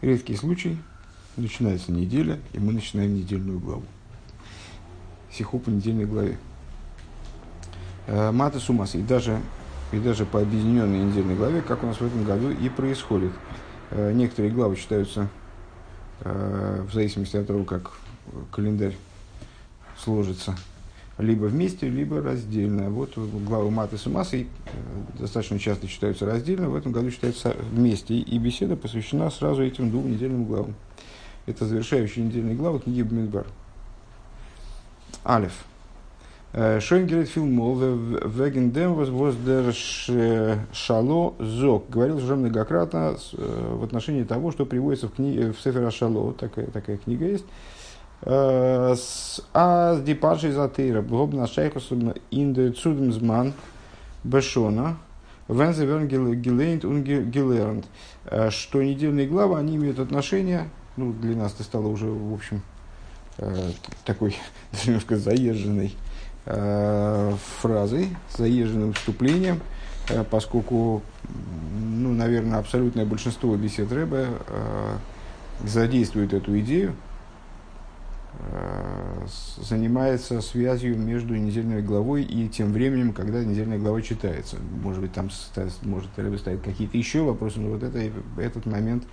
редкий 0.00 0.36
случай, 0.36 0.78
начинается 1.36 1.92
неделя, 1.92 2.38
и 2.52 2.58
мы 2.58 2.72
начинаем 2.72 3.14
недельную 3.14 3.58
главу. 3.58 3.84
Сиху 5.32 5.58
по 5.58 5.70
недельной 5.70 6.06
главе. 6.06 6.38
Э, 8.06 8.30
Мата 8.32 8.58
Сумас. 8.58 8.94
И 8.94 9.02
даже, 9.02 9.40
и 9.92 9.98
даже 9.98 10.24
по 10.26 10.40
объединенной 10.40 11.04
недельной 11.04 11.36
главе, 11.36 11.62
как 11.62 11.82
у 11.82 11.86
нас 11.86 12.00
в 12.00 12.04
этом 12.04 12.24
году 12.24 12.50
и 12.50 12.68
происходит. 12.68 13.32
Э, 13.90 14.12
некоторые 14.12 14.52
главы 14.52 14.76
читаются 14.76 15.28
э, 16.20 16.84
в 16.88 16.92
зависимости 16.92 17.36
от 17.36 17.46
того, 17.46 17.64
как 17.64 17.92
календарь 18.50 18.96
сложится 19.96 20.56
либо 21.20 21.44
вместе, 21.44 21.88
либо 21.88 22.20
раздельно. 22.20 22.90
Вот 22.90 23.16
главы 23.16 23.70
Маты 23.70 23.98
Сумасы 23.98 24.46
достаточно 25.18 25.58
часто 25.58 25.86
читаются 25.86 26.26
раздельно, 26.26 26.68
в 26.68 26.74
этом 26.74 26.92
году 26.92 27.10
читаются 27.10 27.54
вместе. 27.70 28.14
И 28.14 28.38
беседа 28.38 28.76
посвящена 28.76 29.30
сразу 29.30 29.62
этим 29.62 29.90
двум 29.90 30.10
недельным 30.10 30.44
главам. 30.44 30.74
Это 31.46 31.64
завершающие 31.66 32.24
недельные 32.24 32.54
главы 32.54 32.80
книги 32.80 33.02
Бмидбар. 33.02 33.46
Алиф. 35.24 35.64
Шойнгерет 36.52 37.28
фильмол 37.28 37.76
веген 37.76 38.72
дем 38.72 38.94
воздер 38.94 39.72
шало 40.72 41.34
зок. 41.38 41.88
Говорил 41.88 42.16
уже 42.16 42.34
многократно 42.34 43.16
в 43.32 43.84
отношении 43.84 44.24
того, 44.24 44.50
что 44.50 44.66
приводится 44.66 45.06
в, 45.06 45.12
книге, 45.12 45.52
в 45.52 45.60
Сефера 45.60 45.92
Шало. 45.92 46.32
Такая, 46.32 46.66
такая 46.66 46.96
книга 46.96 47.26
есть. 47.26 47.44
А 48.22 48.94
с 48.94 50.02
дипаршей 50.02 50.52
затыра. 50.52 51.00
Боб 51.02 51.32
на 51.32 51.46
шайхусом 51.46 52.14
инде 52.30 52.70
цудмзман 52.70 53.54
бешона. 54.24 54.98
Вензеверн 55.48 56.06
гилейнт 56.06 56.84
ун 56.84 57.02
гилернт. 57.02 57.86
Что 58.50 58.82
недельные 58.82 59.26
главы, 59.26 59.58
они 59.58 59.76
имеют 59.76 59.98
отношение, 59.98 60.68
ну, 60.96 61.12
для 61.12 61.34
нас 61.34 61.54
это 61.54 61.64
стало 61.64 61.88
уже, 61.88 62.06
в 62.06 62.34
общем, 62.34 62.62
такой 64.04 64.36
немножко 64.86 65.16
заезженной 65.16 65.94
э, 66.46 67.32
фразой, 67.60 68.16
заезженным 68.36 68.92
вступлением, 68.92 69.60
э, 70.08 70.24
поскольку, 70.24 71.02
ну, 71.80 72.12
наверное, 72.12 72.58
абсолютное 72.58 73.04
большинство 73.04 73.56
бесед 73.56 73.90
Рэба 73.92 74.26
э, 74.46 74.96
задействует 75.64 76.32
эту 76.32 76.58
идею, 76.60 76.90
э, 76.90 77.09
занимается 79.58 80.40
связью 80.40 80.96
между 80.96 81.34
недельной 81.34 81.82
главой 81.82 82.22
и 82.22 82.48
тем 82.48 82.72
временем, 82.72 83.12
когда 83.12 83.44
недельная 83.44 83.78
глава 83.78 84.00
читается. 84.02 84.56
Может 84.82 85.00
быть, 85.02 85.12
там 85.12 85.30
может 85.82 86.10
Рэба 86.16 86.36
ставить 86.36 86.62
какие-то 86.62 86.96
еще 86.96 87.22
вопросы, 87.22 87.60
но 87.60 87.70
вот 87.70 87.82
это, 87.82 88.10
этот 88.38 88.66
момент 88.66 89.04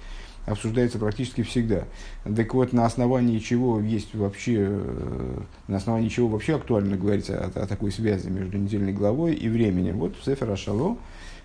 обсуждается 0.45 0.97
практически 0.97 1.43
всегда. 1.43 1.83
Так 2.23 2.53
вот, 2.53 2.73
на 2.73 2.85
основании 2.85 3.39
чего 3.39 3.79
есть 3.81 4.15
вообще, 4.15 4.67
э, 4.69 5.39
на 5.67 5.77
основании 5.77 6.07
чего 6.07 6.29
вообще 6.29 6.55
актуально 6.55 6.95
говорить 6.95 7.29
о, 7.29 7.51
о 7.53 7.67
такой 7.67 7.91
связи 7.91 8.29
между 8.29 8.57
недельной 8.57 8.93
главой 8.93 9.35
и 9.35 9.49
временем. 9.49 9.97
Вот 9.97 10.15
в 10.15 10.23
Сефер 10.23 10.49
Ашало 10.49 10.97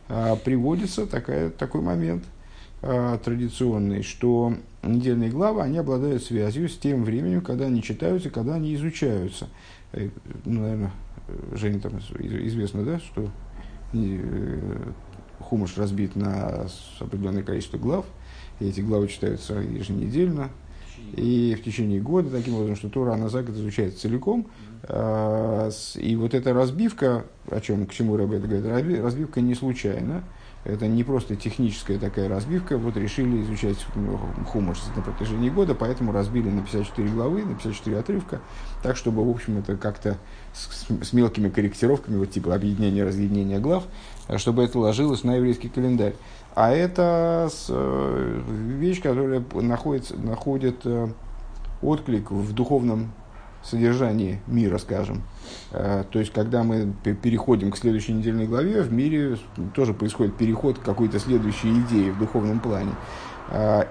а, 0.09 0.37
приводится 0.37 1.07
такая, 1.07 1.51
такой 1.51 1.81
момент 1.81 2.25
традиционный, 2.83 4.03
что 4.03 4.55
недельные 4.83 5.31
главы, 5.31 5.63
они 5.63 5.79
обладают 5.79 6.23
связью 6.23 6.69
с 6.69 6.77
тем 6.77 7.05
временем, 7.05 7.41
когда 7.41 7.67
они 7.67 7.83
читаются, 7.83 8.29
когда 8.29 8.55
они 8.55 8.75
изучаются. 8.75 9.49
Э, 9.93 10.09
ну, 10.45 10.63
наверное, 10.63 10.93
Жене 11.53 11.79
там 11.79 11.99
известно, 11.99 12.85
да, 12.85 12.99
что 12.99 13.31
э, 13.93 14.93
хумуш 15.39 15.79
разбит 15.79 16.17
на 16.17 16.67
определенное 17.01 17.43
количество 17.43 17.79
глав– 17.79 18.05
и 18.63 18.69
эти 18.69 18.81
главы 18.81 19.09
читаются 19.09 19.55
еженедельно 19.55 20.51
и 21.15 21.57
в 21.59 21.65
течение 21.65 22.01
года, 22.01 22.31
таким 22.31 22.55
образом, 22.55 22.77
что 22.77 22.89
Тора, 22.89 23.13
она 23.15 23.29
за 23.29 23.43
год 23.43 23.57
изучается 23.57 24.01
целиком. 24.01 24.47
А, 24.85 25.69
и 25.97 26.17
вот 26.17 26.33
эта 26.33 26.55
разбивка, 26.55 27.25
о 27.51 27.61
чем, 27.61 27.87
к 27.87 27.93
чему 27.93 28.17
Рэбе 28.17 28.39
это 28.39 28.47
говорит, 28.47 29.01
разбивка 29.01 29.41
не 29.41 29.55
случайна. 29.55 30.23
Это 30.65 30.87
не 30.87 31.03
просто 31.03 31.35
техническая 31.35 31.99
такая 31.99 32.29
разбивка. 32.29 32.79
Вот 32.79 32.97
решили 32.97 33.43
изучать 33.43 33.79
ну, 33.97 34.19
хумаш 34.47 34.79
на 34.95 35.03
протяжении 35.03 35.51
года, 35.51 35.75
поэтому 35.75 36.13
разбили 36.13 36.49
на 36.51 36.63
54 36.63 37.09
главы, 37.09 37.43
на 37.45 37.55
54 37.55 37.99
отрывка, 37.99 38.41
так, 38.83 38.97
чтобы, 38.97 39.25
в 39.25 39.31
общем, 39.31 39.59
это 39.59 39.77
как-то 39.77 40.19
с, 40.53 40.87
с 41.05 41.13
мелкими 41.13 41.49
корректировками, 41.49 42.17
вот 42.17 42.31
типа 42.31 42.55
объединения, 42.55 43.03
разъединения 43.03 43.59
глав, 43.59 43.85
чтобы 44.37 44.63
это 44.63 44.79
ложилось 44.79 45.25
на 45.25 45.35
еврейский 45.35 45.69
календарь. 45.69 46.15
А 46.55 46.71
это 46.71 47.51
э, 47.69 48.43
вещь, 48.79 49.03
которая 49.03 49.43
находится, 49.55 50.17
находит 50.17 50.83
э, 50.85 51.09
отклик 51.81 52.31
в 52.31 52.53
духовном 52.53 53.13
содержании 53.65 54.41
мира, 54.47 54.79
скажем. 54.79 55.23
Э, 55.71 56.05
то 56.11 56.19
есть, 56.19 56.33
когда 56.33 56.63
мы 56.63 56.93
переходим 57.23 57.71
к 57.71 57.77
следующей 57.77 58.13
недельной 58.13 58.47
главе, 58.47 58.83
в 58.83 58.93
мире 58.93 59.39
тоже 59.75 59.95
происходит 59.95 60.37
переход 60.37 60.79
к 60.79 60.83
какой-то 60.83 61.19
следующей 61.19 61.71
идее 61.81 62.13
в 62.13 62.19
духовном 62.19 62.61
плане. 62.61 62.93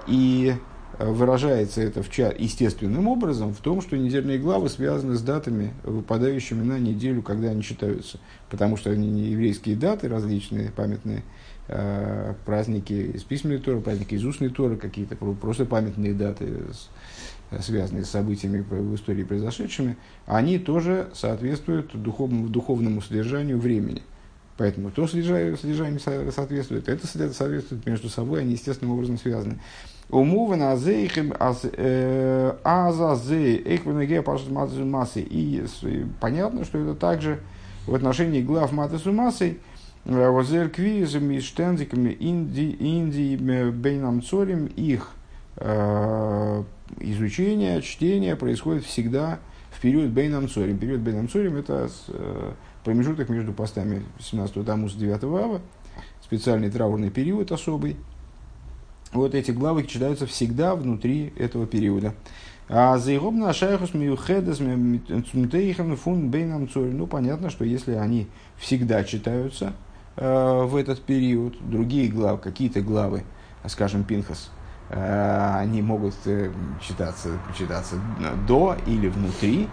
И 0.07 0.55
выражается 0.97 1.81
это 1.81 2.01
в 2.01 2.09
ча- 2.09 2.33
естественным 2.37 3.07
образом 3.07 3.53
в 3.53 3.59
том, 3.59 3.81
что 3.81 3.97
недельные 3.97 4.39
главы 4.39 4.69
связаны 4.69 5.15
с 5.15 5.21
датами, 5.21 5.73
выпадающими 5.83 6.63
на 6.63 6.79
неделю, 6.79 7.21
когда 7.21 7.49
они 7.49 7.61
читаются. 7.61 8.19
Потому 8.49 8.77
что 8.77 8.89
они 8.89 9.09
не 9.09 9.29
еврейские 9.29 9.75
даты 9.75 10.07
различные, 10.07 10.71
памятные, 10.71 11.23
Э, 11.73 12.33
праздники 12.45 12.91
из 12.91 13.23
письменной 13.23 13.59
Торы, 13.59 13.79
праздники 13.79 14.15
из 14.15 14.25
устной 14.25 14.49
Торы, 14.49 14.75
какие-то 14.75 15.15
просто 15.15 15.63
памятные 15.65 16.13
даты, 16.13 16.65
связанные 17.59 18.05
с 18.05 18.09
событиями 18.09 18.61
в 18.61 18.95
истории 18.95 19.23
произошедшими, 19.23 19.97
они 20.25 20.57
тоже 20.57 21.09
соответствуют 21.13 21.91
духовному, 21.93 22.47
духовному 22.47 23.01
содержанию 23.01 23.59
времени. 23.59 24.01
Поэтому 24.57 24.91
то 24.91 25.07
содержание, 25.07 25.99
соответствует, 26.31 26.87
это 26.87 27.07
соответствует 27.07 27.85
между 27.85 28.09
собой, 28.09 28.41
они 28.41 28.53
естественным 28.53 28.93
образом 28.93 29.17
связаны. 29.17 29.59
Умува 30.09 30.55
на 30.55 30.75
зейхем 30.75 31.33
э, 31.39 32.53
эквенеге 33.63 34.21
массы. 34.85 35.21
И 35.21 35.65
понятно, 36.19 36.65
что 36.65 36.79
это 36.79 36.95
также 36.95 37.39
в 37.87 37.95
отношении 37.95 38.41
глав 38.41 38.71
матесу 38.71 39.13
массы, 39.13 39.57
Возер 40.03 40.69
квизами, 40.69 41.39
штензиками, 41.39 42.17
инди, 42.19 42.75
инди, 42.79 43.35
бейнам 43.71 44.23
цорим, 44.23 44.65
их 44.65 45.11
э, 45.13 45.20
изучение, 46.99 47.81
чтение 47.81 48.35
происходит 48.35 48.83
всегда 48.85 49.39
в 49.71 49.79
период 49.81 50.09
бейнам 50.09 50.49
цорим. 50.49 50.77
Период 50.77 51.01
бейнам 51.01 51.29
цорим 51.29 51.57
это 51.57 51.89
э, 52.07 52.51
промежуток 52.83 53.29
между 53.29 53.53
постами 53.53 54.03
17 54.19 54.65
тамуса 54.65 54.97
9 54.97 55.23
ава, 55.23 55.61
специальный 56.23 56.69
траурный 56.69 57.09
период 57.09 57.51
особый. 57.51 57.97
Вот 59.13 59.35
эти 59.35 59.51
главы 59.51 59.83
читаются 59.83 60.25
всегда 60.25 60.75
внутри 60.75 61.33
этого 61.37 61.67
периода. 61.67 62.13
А 62.69 62.97
заигобна 62.97 63.51
шайхус 63.51 63.93
миухедес 63.93 64.59
фун 65.99 66.29
бейнам. 66.29 66.69
Ну, 66.73 67.07
понятно, 67.07 67.49
что 67.49 67.65
если 67.65 67.93
они 67.93 68.27
всегда 68.57 69.03
читаются, 69.03 69.73
Э, 70.17 70.65
в 70.65 70.75
этот 70.75 71.01
период, 71.01 71.55
другие 71.61 72.09
главы, 72.09 72.37
какие-то 72.37 72.81
главы, 72.81 73.23
скажем, 73.67 74.03
Пинхас, 74.03 74.51
э, 74.51 74.60
они 74.93 75.81
могут 75.81 76.15
э, 76.25 76.51
читаться, 76.81 77.29
читаться 77.57 77.95
до 78.47 78.75
или 78.85 79.07
внутри, 79.07 79.69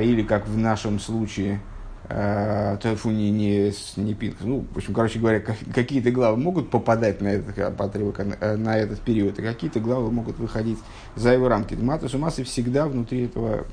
или 0.00 0.22
как 0.22 0.46
в 0.46 0.56
нашем 0.56 1.00
случае, 1.00 1.60
Фу, 2.06 3.10
не, 3.10 3.30
не, 3.30 4.14
Пинхас, 4.14 4.42
ну, 4.42 4.64
в 4.72 4.76
общем, 4.76 4.94
короче 4.94 5.18
говоря, 5.18 5.40
какие-то 5.74 6.12
главы 6.12 6.36
могут 6.36 6.70
попадать 6.70 7.20
на 7.20 7.28
этот 7.28 7.80
отрывок, 7.80 8.20
на 8.40 8.78
этот 8.78 9.00
период, 9.00 9.38
а 9.38 9.42
какие-то 9.42 9.80
главы 9.80 10.12
могут 10.12 10.38
выходить 10.38 10.78
за 11.16 11.32
его 11.32 11.48
рамки. 11.48 11.74
Мата 11.74 12.08
Сумасы 12.08 12.44
всегда 12.44 12.86
внутри 12.86 13.24
этого 13.24 13.66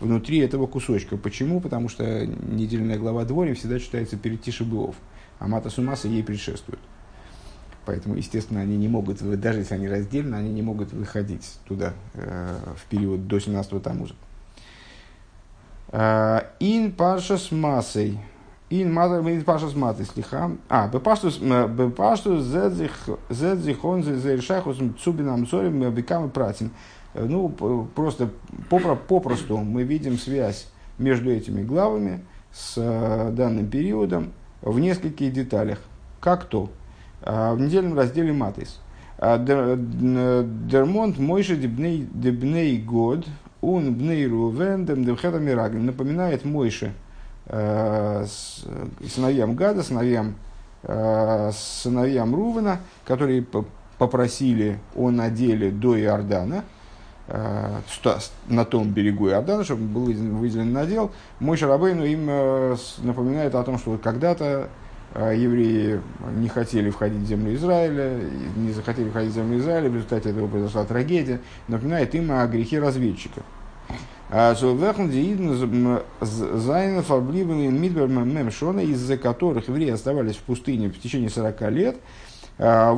внутри 0.00 0.38
этого 0.38 0.66
кусочка. 0.66 1.16
Почему? 1.16 1.60
Потому 1.60 1.88
что 1.88 2.26
недельная 2.26 2.98
глава 2.98 3.24
Дворим 3.24 3.54
всегда 3.54 3.78
читается 3.78 4.16
перед 4.16 4.42
Тишебуов, 4.42 4.96
а 5.38 5.48
Мата 5.48 5.70
Сумаса 5.70 6.08
ей 6.08 6.22
предшествует. 6.22 6.80
Поэтому, 7.88 8.16
естественно, 8.16 8.60
они 8.60 8.76
не 8.76 8.86
могут, 8.86 9.22
даже 9.40 9.60
если 9.60 9.72
они 9.72 9.88
раздельно, 9.88 10.36
они 10.36 10.52
не 10.52 10.60
могут 10.60 10.92
выходить 10.92 11.58
туда 11.66 11.94
э, 12.12 12.54
в 12.76 12.84
период 12.90 13.26
до 13.26 13.38
17-го 13.38 13.80
Тамуза. 13.80 14.14
Ин 16.60 16.92
парша 16.92 17.38
с 17.38 17.50
массой. 17.50 18.18
Ин 18.68 18.94
паша 19.42 19.68
с 19.70 19.74
матой 19.74 20.04
слиха. 20.04 20.50
А, 20.68 20.86
бепаштус 20.88 21.40
зедзихон 23.30 24.02
зершахус 24.02 24.76
цубинам 25.02 25.46
цорим 25.46 25.90
бекам 25.90 26.28
пратим. 26.28 26.72
Ну, 27.14 27.48
просто 27.48 28.28
попросту 28.68 29.56
мы 29.56 29.84
видим 29.84 30.18
связь 30.18 30.68
между 30.98 31.30
этими 31.30 31.62
главами 31.62 32.22
с 32.52 32.74
э, 32.76 33.30
данным 33.32 33.70
периодом 33.70 34.32
в 34.60 34.78
нескольких 34.78 35.32
деталях. 35.32 35.78
Как 36.20 36.44
то? 36.44 36.68
Э, 37.28 37.52
в 37.52 37.60
недельном 37.60 37.96
разделе 37.96 38.32
Матис. 38.32 38.80
Дермонт 39.20 41.18
Мойша 41.18 41.56
Дебней 41.56 42.78
Год, 42.78 43.26
он 43.60 43.94
Бней 43.94 44.26
Рувен 44.26 44.86
Демхета 44.86 45.38
Мираглим. 45.38 45.86
Напоминает 45.86 46.44
Мойше 46.44 46.92
сыновьям 47.46 49.56
Гада, 49.56 49.82
сыновьям, 49.82 50.34
сыновьям 50.82 52.34
Рувена, 52.34 52.80
которые 53.04 53.44
попросили 53.98 54.78
о 54.94 55.10
наделе 55.10 55.72
до 55.72 55.98
Иордана, 55.98 56.62
на 57.26 58.64
том 58.64 58.90
берегу 58.90 59.30
Иордана, 59.30 59.64
чтобы 59.64 59.82
был 59.82 60.04
выделен 60.04 60.72
надел, 60.72 61.10
мой 61.40 61.56
Шарабейну 61.56 62.04
им 62.04 62.26
напоминает 62.98 63.54
о 63.54 63.64
том, 63.64 63.78
что 63.78 63.98
когда-то 63.98 64.44
а 64.44 64.68
евреи 65.14 66.00
не 66.36 66.48
хотели 66.48 66.90
входить 66.90 67.22
в 67.22 67.26
землю 67.26 67.54
Израиля, 67.54 68.20
не 68.56 68.72
захотели 68.72 69.08
входить 69.08 69.32
в 69.32 69.34
землю 69.34 69.58
Израиля, 69.58 69.90
в 69.90 69.94
результате 69.94 70.30
этого 70.30 70.48
произошла 70.48 70.84
трагедия, 70.84 71.40
напоминает 71.66 72.14
им 72.14 72.30
о 72.30 72.46
грехе 72.46 72.78
разведчиков. 72.78 73.42
А 74.30 74.54
из-за 78.84 79.16
которых 79.16 79.68
евреи 79.68 79.90
оставались 79.90 80.36
в 80.36 80.42
пустыне 80.42 80.90
в 80.90 81.00
течение 81.00 81.30
40 81.30 81.70
лет, 81.70 81.96
а, 82.58 82.92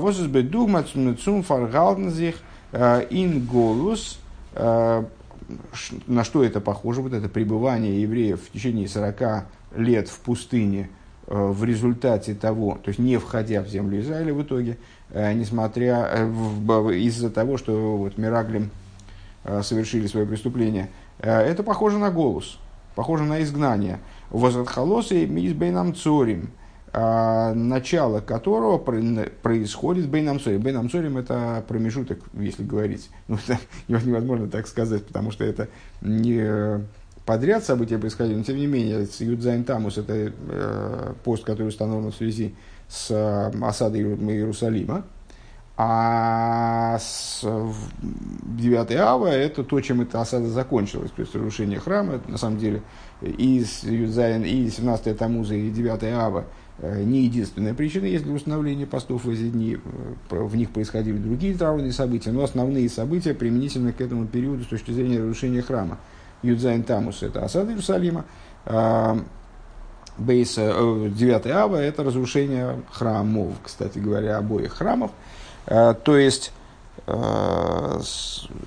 ин 3.09 3.45
голус, 3.45 4.19
на 4.55 6.25
что 6.25 6.45
это 6.45 6.61
похоже, 6.61 7.03
вот 7.03 7.13
это 7.13 7.29
пребывание 7.29 8.03
евреев 8.03 8.41
в 8.43 8.51
течение 8.51 8.89
40 8.89 9.45
лет 9.77 10.09
в 10.09 10.19
пустыне– 10.19 10.91
в 11.31 11.65
результате 11.65 12.35
того, 12.35 12.77
то 12.83 12.89
есть 12.89 12.99
не 12.99 13.17
входя 13.17 13.63
в 13.63 13.69
землю 13.69 14.01
Израиля 14.01 14.35
в 14.35 14.43
итоге, 14.43 14.79
э, 15.11 15.33
несмотря 15.33 16.09
э, 16.13 16.27
из-за 16.97 17.31
того, 17.31 17.57
что 17.57 17.97
вот 17.97 18.19
Мираглим 18.19 18.71
совершили 19.63 20.07
свое 20.07 20.27
преступление, 20.27 20.91
это 21.19 21.63
похоже 21.63 21.97
на 21.97 22.11
голос, 22.11 22.59
похоже 22.95 23.25
на 23.25 23.43
изгнание. 23.43 23.99
Возатхалосы 24.29 25.25
из 25.25 25.55
Бейнам 25.55 25.95
Цорим, 25.95 26.51
начало 26.93 28.21
которого 28.21 28.77
происходит 28.77 30.11
Бейнам 30.11 30.41
Цорим. 30.41 30.61
Бейнам 30.61 30.91
Цорим 30.91 31.17
это 31.17 31.65
промежуток, 31.67 32.19
если 32.35 32.65
говорить. 32.65 33.09
Ну, 33.29 33.39
это 33.49 33.59
невозможно 33.89 34.47
так 34.47 34.67
сказать, 34.67 35.07
потому 35.07 35.31
что 35.31 35.43
это 35.43 35.69
не 36.03 36.85
подряд 37.31 37.65
события 37.65 37.97
происходили, 37.97 38.39
но 38.39 38.43
тем 38.43 38.57
не 38.57 38.67
менее, 38.67 39.07
Юдзайн 39.21 39.63
Тамус– 39.63 39.99
это 39.99 40.33
э, 40.49 41.13
пост, 41.23 41.45
который 41.45 41.69
установлен 41.69 42.11
в 42.11 42.17
связи 42.17 42.57
с 42.89 43.09
э, 43.13 43.53
осадой 43.65 44.01
Иерусалима, 44.01 45.05
а 45.77 46.99
с 46.99 47.47
9 48.03 48.93
ава– 48.97 49.27
это 49.29 49.63
то, 49.63 49.81
чем 49.81 50.01
эта 50.01 50.21
осада 50.21 50.49
закончилась, 50.49 51.13
то 51.13 51.23
есть 51.23 51.33
разрушение 51.33 51.79
храма, 51.79 52.21
на 52.27 52.37
самом 52.37 52.59
деле, 52.59 52.83
и, 53.23 53.65
Юдзайн, 53.85 54.43
и 54.43 54.69
17 54.69 55.17
Тамуза, 55.17 55.55
и 55.55 55.71
9 55.71 56.03
ава 56.13 56.47
э, 56.79 57.05
не 57.05 57.23
единственная 57.27 57.75
причина. 57.75 58.07
Есть 58.07 58.25
для 58.25 58.35
установления 58.35 58.87
постов 58.87 59.25
в 59.25 59.31
эти 59.31 59.51
дни. 59.51 59.79
Э, 60.31 60.37
в 60.37 60.57
них 60.57 60.71
происходили 60.71 61.19
другие 61.19 61.57
траурные 61.57 61.93
события, 61.93 62.33
но 62.33 62.43
основные 62.43 62.89
события 62.89 63.35
применительно 63.35 63.93
к 63.93 64.01
этому 64.01 64.27
периоду 64.27 64.65
с 64.65 64.67
точки 64.67 64.91
зрения 64.91 65.21
разрушения 65.21 65.63
храма– 65.63 66.01
Юдзайн 66.43 66.83
Тамус– 66.83 67.23
это 67.23 67.45
осада 67.45 67.71
Иерусалима. 67.71 68.25
Бейс 70.19 70.55
9 70.55 71.47
э, 71.47 71.51
Ава– 71.51 71.77
это 71.79 72.05
разрушение 72.05 72.83
храмов, 72.93 73.55
кстати 73.63 73.99
говоря, 73.99 74.37
обоих 74.39 74.75
храмов. 74.75 75.13
А, 75.67 75.95
то 75.95 76.17
есть, 76.17 76.53
а, 77.07 78.01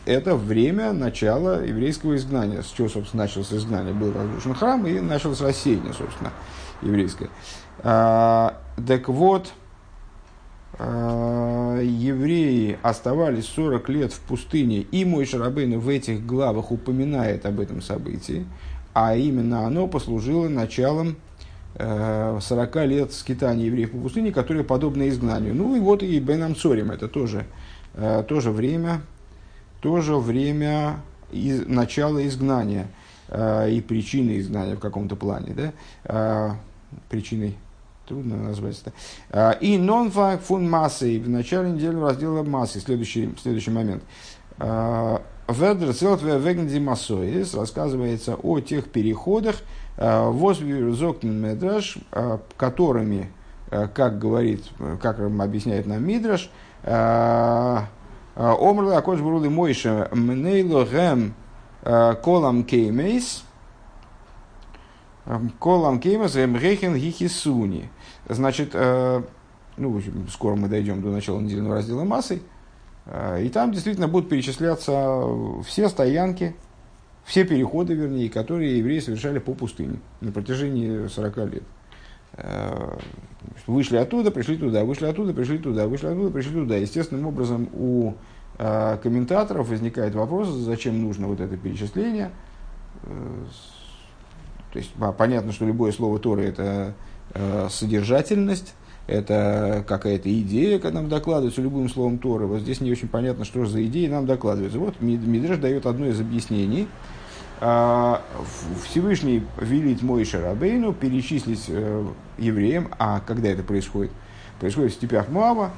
это 0.05 0.35
время 0.35 0.93
начала 0.93 1.63
еврейского 1.63 2.15
изгнания. 2.15 2.63
С 2.63 2.67
чего, 2.67 2.89
собственно, 2.89 3.23
началось 3.23 3.53
изгнание? 3.53 3.93
Был 3.93 4.13
разрушен 4.13 4.55
храм 4.55 4.87
и 4.87 4.99
началось 4.99 5.41
рассеяние, 5.41 5.93
собственно, 5.93 6.31
еврейское. 6.81 7.29
Так 7.83 9.07
вот, 9.07 9.51
Э, 9.62 9.62
евреи 10.79 12.79
оставались 12.81 13.45
40 13.45 13.89
лет 13.89 14.13
в 14.13 14.19
пустыне, 14.21 14.79
и 14.79 15.05
мой 15.05 15.25
Шарабейн 15.25 15.79
в 15.79 15.87
этих 15.87 16.25
главах 16.25 16.71
упоминает 16.71 17.45
об 17.45 17.59
этом 17.59 17.81
событии, 17.81 18.45
а 18.93 19.15
именно 19.15 19.65
оно 19.65 19.87
послужило 19.87 20.49
началом 20.49 21.17
40 21.75 22.75
э, 22.75 22.85
лет 22.85 23.13
скитания 23.13 23.65
евреев 23.65 23.91
по 23.91 23.97
пустыне, 23.97 24.31
которые 24.31 24.63
подобны 24.63 25.09
изгнанию. 25.09 25.55
Ну 25.55 25.75
и 25.75 25.79
вот 25.79 26.03
и 26.03 26.19
Бен 26.19 26.55
Цорим, 26.55 26.91
это 26.91 27.07
тоже, 27.07 27.45
э, 27.95 28.23
тоже 28.27 28.51
время, 28.51 29.01
тоже 29.81 30.15
время 30.15 30.97
из, 31.31 31.65
начала 31.67 32.25
изгнания 32.25 32.87
и 33.31 33.83
причины 33.87 34.37
изгнания 34.37 34.75
в 34.75 34.79
каком-то 34.79 35.15
плане, 35.15 35.73
да, 36.05 36.55
причиной 37.09 37.55
трудно 38.07 38.37
назвать 38.37 38.81
это. 38.81 38.93
А, 39.29 39.51
и 39.51 39.77
нонфак 39.77 40.41
фун 40.41 40.69
массы 40.69 41.19
в 41.19 41.29
начале 41.29 41.71
недели 41.71 41.95
раздела 41.95 42.43
массы. 42.43 42.79
Следующий, 42.79 43.33
следующий 43.41 43.71
момент. 43.71 44.03
А, 44.59 45.21
Ведер 45.47 45.93
Целтве 45.93 46.37
Вегнди 46.37 46.79
Масоис 46.79 47.53
рассказывается 47.53 48.35
о 48.35 48.59
тех 48.59 48.89
переходах, 48.89 49.57
а, 49.97 50.31
Медраш, 51.41 51.97
которыми, 52.57 53.31
как 53.69 54.19
говорит, 54.19 54.63
как 55.01 55.19
объясняет 55.19 55.85
нам 55.85 56.05
Мидраш, 56.05 56.49
Омрла 58.35 58.97
Акодж 58.97 59.19
Бурули 59.21 59.49
Мойша 59.49 60.09
Мнейло 60.11 60.85
Гэм 60.85 61.33
Колам 61.83 62.63
Кеймейс, 62.63 63.43
Колам 65.59 65.99
Кеймас 65.99 66.35
Ремрехен 66.35 66.95
Гихисуни. 66.95 67.89
Значит, 68.27 68.71
э, 68.73 69.21
ну, 69.77 70.01
скоро 70.29 70.55
мы 70.55 70.67
дойдем 70.67 71.01
до 71.01 71.09
начала 71.09 71.39
недельного 71.39 71.75
раздела 71.75 72.03
массы. 72.03 72.41
Э, 73.05 73.41
и 73.41 73.49
там 73.49 73.71
действительно 73.71 74.09
будут 74.09 74.29
перечисляться 74.29 75.23
все 75.65 75.87
стоянки, 75.87 76.55
все 77.23 77.45
переходы, 77.45 77.93
вернее, 77.93 78.29
которые 78.29 78.77
евреи 78.77 78.99
совершали 78.99 79.39
по 79.39 79.53
пустыне 79.53 79.99
на 80.19 80.33
протяжении 80.33 81.07
40 81.07 81.37
лет. 81.53 81.63
Э, 82.33 82.97
вышли 83.65 83.95
оттуда, 83.95 84.29
пришли 84.29 84.57
туда, 84.57 84.83
вышли 84.83 85.05
оттуда, 85.05 85.33
пришли 85.33 85.57
туда, 85.57 85.87
вышли 85.87 86.07
оттуда, 86.07 86.31
пришли 86.31 86.53
туда. 86.53 86.75
Естественным 86.75 87.27
образом 87.27 87.69
у 87.73 88.13
комментаторов 88.55 89.67
возникает 89.67 90.13
вопрос, 90.13 90.47
зачем 90.47 91.01
нужно 91.01 91.25
вот 91.25 91.39
это 91.39 91.57
перечисление 91.57 92.29
то 94.73 94.79
есть 94.79 94.91
понятно, 95.19 95.51
что 95.51 95.65
любое 95.65 95.91
слово 95.91 96.17
Торы 96.17 96.45
это 96.45 96.95
э, 97.35 97.67
содержательность, 97.69 98.73
это 99.05 99.85
какая-то 99.87 100.33
идея, 100.41 100.79
когда 100.79 101.01
нам 101.01 101.09
докладывается 101.09 101.61
любым 101.61 101.87
словом 101.89 102.17
Торы. 102.17 102.47
Вот 102.47 102.61
здесь 102.61 102.81
не 102.81 102.91
очень 102.91 103.07
понятно, 103.07 103.45
что 103.45 103.65
же 103.65 103.69
за 103.69 103.85
идея 103.85 104.09
нам 104.09 104.25
докладывается. 104.25 104.79
Вот 104.79 104.99
Мидреш 104.99 105.59
дает 105.59 105.85
одно 105.85 106.07
из 106.07 106.19
объяснений. 106.19 106.87
А, 107.61 108.23
Всевышний 108.83 109.43
велит 109.61 110.01
мой 110.01 110.25
Шарабейну 110.25 110.91
перечислить 110.91 111.65
э, 111.67 112.05
евреям, 112.39 112.89
а 112.97 113.19
когда 113.19 113.49
это 113.49 113.61
происходит? 113.61 114.11
Происходит 114.59 114.93
в 114.93 114.95
степях 114.95 115.29
Муава, 115.29 115.69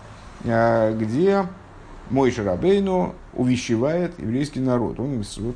э, 0.45 0.97
где 0.97 1.45
мой 2.09 2.31
Шарабейну 2.31 3.13
увещевает 3.33 4.17
еврейский 4.19 4.61
народ. 4.61 5.01
Он 5.01 5.21
вот, 5.37 5.55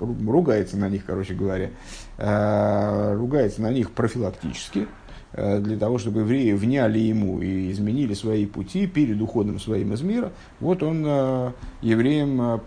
ругается 0.00 0.76
на 0.76 0.88
них, 0.88 1.04
короче 1.06 1.34
говоря, 1.34 1.70
э, 2.18 3.14
ругается 3.14 3.62
на 3.62 3.70
них 3.70 3.90
профилактически, 3.92 4.88
э, 5.32 5.60
для 5.60 5.78
того, 5.78 5.98
чтобы 5.98 6.20
евреи 6.20 6.52
вняли 6.52 6.98
ему 6.98 7.40
и 7.40 7.70
изменили 7.70 8.14
свои 8.14 8.46
пути 8.46 8.86
перед 8.86 9.20
уходом 9.20 9.60
своим 9.60 9.92
из 9.92 10.02
мира, 10.02 10.32
вот 10.60 10.82
он 10.82 11.04
э, 11.06 11.52
евреям 11.82 12.60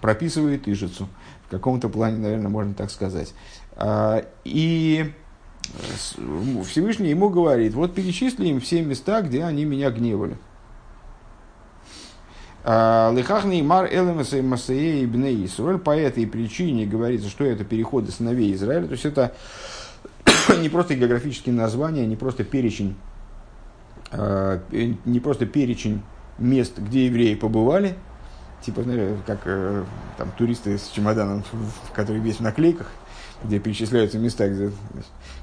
прописывает 0.00 0.68
ижицу. 0.68 1.08
В 1.46 1.50
каком-то 1.50 1.88
плане, 1.88 2.18
наверное, 2.18 2.48
можно 2.48 2.72
так 2.74 2.90
сказать. 2.90 3.34
И 4.44 5.12
Всевышний 6.66 7.10
ему 7.10 7.28
говорит, 7.28 7.74
вот 7.74 7.94
перечисли 7.94 8.48
им 8.48 8.60
все 8.60 8.82
места, 8.82 9.20
где 9.20 9.44
они 9.44 9.64
меня 9.64 9.90
гневали. 9.90 10.38
А, 12.64 13.12
Лихахный 13.12 13.60
мар 13.62 13.86
элемеса 13.86 14.36
и 14.72 15.06
бней 15.06 15.46
Исруэль. 15.46 15.78
По 15.78 15.96
этой 15.96 16.26
причине 16.26 16.86
говорится, 16.86 17.28
что 17.28 17.44
это 17.44 17.64
переходы 17.64 18.12
сыновей 18.12 18.54
Израиля. 18.54 18.86
То 18.86 18.92
есть 18.92 19.04
это 19.04 19.32
не 20.60 20.68
просто 20.68 20.94
географические 20.94 21.54
названия, 21.54 22.06
не 22.06 22.16
просто 22.16 22.44
перечень, 22.44 22.94
а, 24.12 24.60
не 24.70 25.20
просто 25.20 25.46
перечень 25.46 26.02
мест, 26.38 26.78
где 26.78 27.06
евреи 27.06 27.34
побывали, 27.34 27.96
типа, 28.62 28.82
знаешь, 28.82 29.18
как 29.26 29.40
э, 29.44 29.84
там 30.16 30.30
туристы 30.38 30.78
с 30.78 30.88
чемоданом, 30.88 31.44
который 31.94 32.20
весь 32.20 32.36
в 32.36 32.40
наклейках, 32.40 32.86
где 33.42 33.58
перечисляются 33.58 34.18
места, 34.18 34.48
где, 34.48 34.70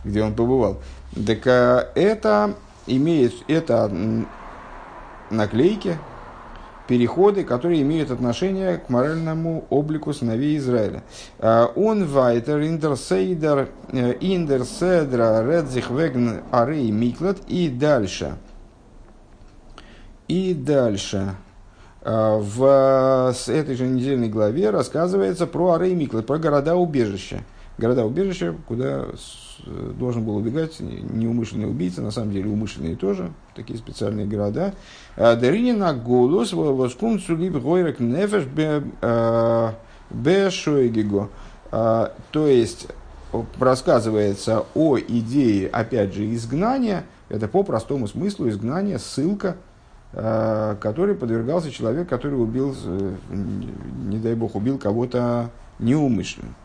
где 0.04 0.24
он 0.24 0.34
побывал. 0.34 0.80
Так 1.28 1.46
а, 1.48 1.92
это 1.96 2.56
имеет, 2.88 3.34
это 3.48 3.92
наклейки, 5.30 5.98
переходы, 6.89 7.43
которые 7.43 7.84
имеют 7.84 8.10
отношение 8.10 8.77
к 8.77 8.89
моральному 8.89 9.65
облику 9.69 10.12
сыновей 10.12 10.58
Израиля. 10.58 11.03
Он 11.39 12.05
вайтер 12.05 12.63
интерсейдер 12.63 13.69
индерседра 13.93 15.46
редзих 15.48 15.91
вегн 15.91 16.39
арей 16.51 16.89
миклад 16.89 17.38
и 17.48 17.69
дальше. 17.69 18.34
И 20.27 20.55
дальше. 20.55 21.36
В 22.03 23.34
этой 23.48 23.75
же 23.75 23.86
недельной 23.86 24.29
главе 24.29 24.72
рассказывается 24.72 25.46
про 25.46 25.74
арей 25.74 25.93
миклад, 25.93 26.25
про 26.25 26.39
города-убежища. 26.39 27.43
Города-убежища, 27.80 28.56
куда 28.68 29.06
должен 29.66 30.26
был 30.26 30.36
убегать 30.36 30.80
неумышленный 30.82 31.70
убийца, 31.70 32.02
на 32.02 32.12
самом 32.12 32.34
деле 32.34 32.50
умышленные 32.50 32.98
тоже, 32.98 33.32
такие 33.56 33.80
специальные 33.80 34.26
города. 34.26 34.74
А, 35.16 35.36
Даринина 35.38 35.94
голос 35.94 36.52
воскун 36.52 37.20
цулиб 37.20 37.56
гойрек 37.58 38.02
нефеш 38.02 38.44
бешойгиго. 40.10 41.30
А, 41.72 42.14
то 42.32 42.48
есть, 42.48 42.88
рассказывается 43.58 44.66
о 44.76 45.00
идее, 45.00 45.70
опять 45.70 46.14
же, 46.14 46.34
изгнания, 46.34 47.06
это 47.30 47.48
по 47.48 47.64
простому 47.64 48.08
смыслу 48.08 48.50
изгнания, 48.50 48.98
ссылка, 48.98 49.56
который 50.12 51.14
подвергался 51.14 51.70
человек, 51.70 52.10
который 52.10 52.42
убил, 52.42 52.76
э, 52.84 53.16
не 53.30 54.18
дай 54.18 54.34
бог, 54.34 54.56
убил 54.56 54.80
кого-то 54.80 55.52
неумышленно. 55.78 56.56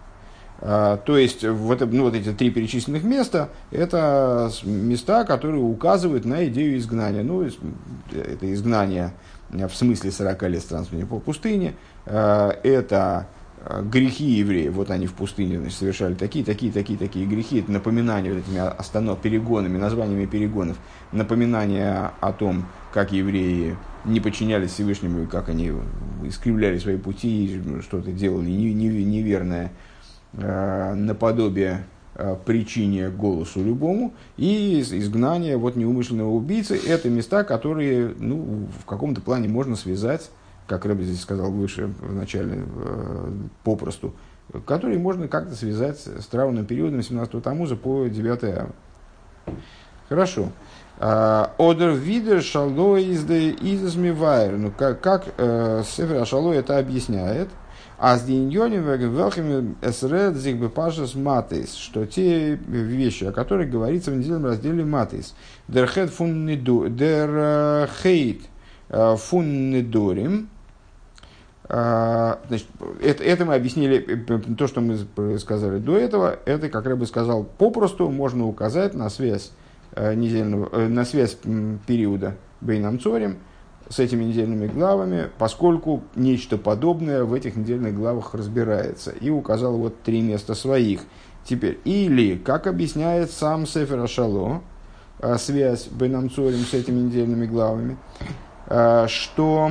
А, 0.60 0.96
то 0.98 1.18
есть 1.18 1.44
вот, 1.44 1.80
ну, 1.80 2.04
вот 2.04 2.14
эти 2.14 2.32
три 2.32 2.50
перечисленных 2.50 3.02
места– 3.04 3.50
это 3.70 4.50
места, 4.64 5.24
которые 5.24 5.62
указывают 5.62 6.24
на 6.24 6.46
идею 6.46 6.78
изгнания. 6.78 7.22
Ну, 7.22 7.42
это 7.42 8.52
изгнание 8.52 9.12
в 9.50 9.70
смысле 9.70 10.10
40 10.10 10.42
лет 10.44 10.62
странствования 10.62 11.06
по 11.06 11.18
пустыне. 11.18 11.74
А, 12.06 12.50
это 12.62 13.26
а, 13.66 13.82
грехи 13.82 14.24
евреев, 14.24 14.74
вот 14.74 14.90
они 14.90 15.06
в 15.06 15.14
пустыне 15.14 15.58
значит, 15.58 15.78
совершали 15.78 16.14
такие, 16.14 16.44
такие, 16.44 16.72
такие, 16.72 16.98
такие 16.98 17.26
грехи. 17.26 17.60
Это 17.60 17.72
напоминание 17.72 18.32
вот 18.34 18.42
этими 18.46 18.58
останов, 18.58 19.20
перегонами, 19.20 19.78
названиями 19.78 20.26
перегонов. 20.26 20.76
Напоминание 21.12 22.10
о 22.20 22.32
том, 22.32 22.66
как 22.92 23.12
евреи 23.12 23.76
не 24.04 24.20
подчинялись 24.20 24.72
Всевышнему, 24.72 25.26
как 25.26 25.48
они 25.48 25.72
искривляли 26.24 26.78
свои 26.78 26.96
пути, 26.96 27.60
что-то 27.82 28.12
делали 28.12 28.50
неверное 28.50 29.72
наподобие 30.36 31.84
э, 32.14 32.36
причине 32.44 33.08
голосу 33.08 33.62
любому, 33.62 34.14
и 34.36 34.80
изгнание 34.80 35.56
вот 35.56 35.76
неумышленного 35.76 36.30
убийцы– 36.30 36.78
это 36.86 37.08
места, 37.08 37.44
которые 37.44 38.14
ну, 38.18 38.66
в 38.80 38.84
каком-то 38.84 39.20
плане 39.20 39.48
можно 39.48 39.76
связать, 39.76 40.30
как 40.66 40.86
Рэбби 40.86 41.04
здесь 41.04 41.20
сказал 41.20 41.50
выше, 41.50 41.92
в 42.00 42.14
начале, 42.14 42.64
э, 42.64 43.32
попросту, 43.62 44.14
которые 44.66 44.98
можно 44.98 45.28
как-то 45.28 45.54
связать 45.54 45.98
с 45.98 46.26
травным 46.26 46.66
периодом 46.66 47.00
17-го 47.00 47.40
Тамуза 47.40 47.76
по 47.76 48.06
9 48.06 48.44
ава. 48.44 48.70
Хорошо. 50.08 50.48
Одер 50.98 51.90
видер 51.90 52.40
шало 52.42 52.96
из 52.96 53.24
Ну, 53.96 54.70
как, 54.70 55.00
как 55.00 55.26
э, 55.38 55.82
Сефер 55.84 56.24
Шало 56.26 56.52
это 56.52 56.78
объясняет– 56.78 57.48
а 57.98 58.16
с 58.16 58.24
деньоним 58.24 58.82
велхим 58.82 59.76
эсред 59.82 60.74
пашас 60.74 61.14
матейс, 61.14 61.74
что 61.74 62.06
те 62.06 62.54
вещи, 62.54 63.24
о 63.24 63.32
которых 63.32 63.70
говорится 63.70 64.10
в 64.10 64.16
недельном 64.16 64.46
разделе 64.46 64.84
матейс, 64.84 65.34
дер 65.68 65.86
хет 65.86 66.10
фун 66.10 66.46
дер 66.46 67.88
хейт 68.02 68.42
фун 68.88 69.70
недорим, 69.70 70.48
Значит, 71.66 72.66
это, 73.02 73.24
это 73.24 73.44
мы 73.46 73.54
объяснили, 73.54 73.98
то, 74.58 74.66
что 74.66 74.82
мы 74.82 74.98
сказали 75.38 75.78
до 75.78 75.96
этого, 75.96 76.38
это, 76.44 76.68
как 76.68 76.84
я 76.84 76.94
бы 76.94 77.06
сказал, 77.06 77.44
попросту 77.44 78.10
можно 78.10 78.46
указать 78.46 78.92
на 78.92 79.08
связь 79.08 79.50
недельного, 79.96 80.88
на 80.88 81.06
связь 81.06 81.38
периода 81.86 82.36
Бейнам 82.60 83.00
Цорим, 83.00 83.38
с 83.88 83.98
этими 83.98 84.24
недельными 84.24 84.66
главами, 84.66 85.28
поскольку 85.38 86.02
нечто 86.14 86.56
подобное 86.56 87.24
в 87.24 87.34
этих 87.34 87.56
недельных 87.56 87.94
главах 87.94 88.34
разбирается. 88.34 89.10
И 89.10 89.30
указал 89.30 89.76
вот 89.76 90.02
три 90.02 90.22
места 90.22 90.54
своих. 90.54 91.02
Теперь, 91.44 91.78
или, 91.84 92.36
как 92.36 92.66
объясняет 92.66 93.30
сам 93.30 93.66
Сефер 93.66 94.00
Ашало, 94.00 94.62
а, 95.20 95.38
связь 95.38 95.88
Бенамцорим 95.88 96.60
с 96.60 96.74
этими 96.74 97.00
недельными 97.00 97.46
главами, 97.46 97.96
а, 98.66 99.06
что 99.08 99.70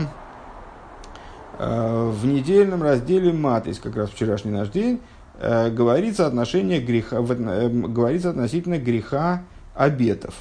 а, 1.57 2.09
в 2.11 2.25
недельном 2.25 2.83
разделе 2.83 3.33
Матис, 3.33 3.79
как 3.79 3.95
раз 3.95 4.09
вчерашний 4.09 4.51
наш 4.51 4.69
день, 4.69 5.01
говорится, 5.39 6.27
отношение 6.27 6.79
греха, 6.79 7.17
э, 7.17 7.67
говорится 7.67 8.29
относительно 8.29 8.77
греха 8.77 9.41
обетов. 9.73 10.35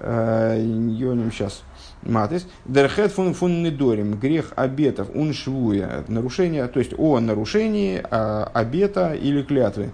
Йоним 0.00 1.30
сейчас 1.32 1.64
Матис. 2.04 2.46
Дерхет 2.64 3.12
фун 3.12 3.34
фун 3.34 3.62
недорим. 3.62 4.18
Грех 4.18 4.52
обетов. 4.56 5.08
Он 5.14 5.32
швуя. 5.32 6.04
Нарушение, 6.08 6.66
то 6.68 6.78
есть 6.78 6.92
о 6.98 7.18
нарушении 7.20 8.02
а, 8.10 8.50
обета 8.52 9.14
или 9.14 9.42
клятвы. 9.42 9.90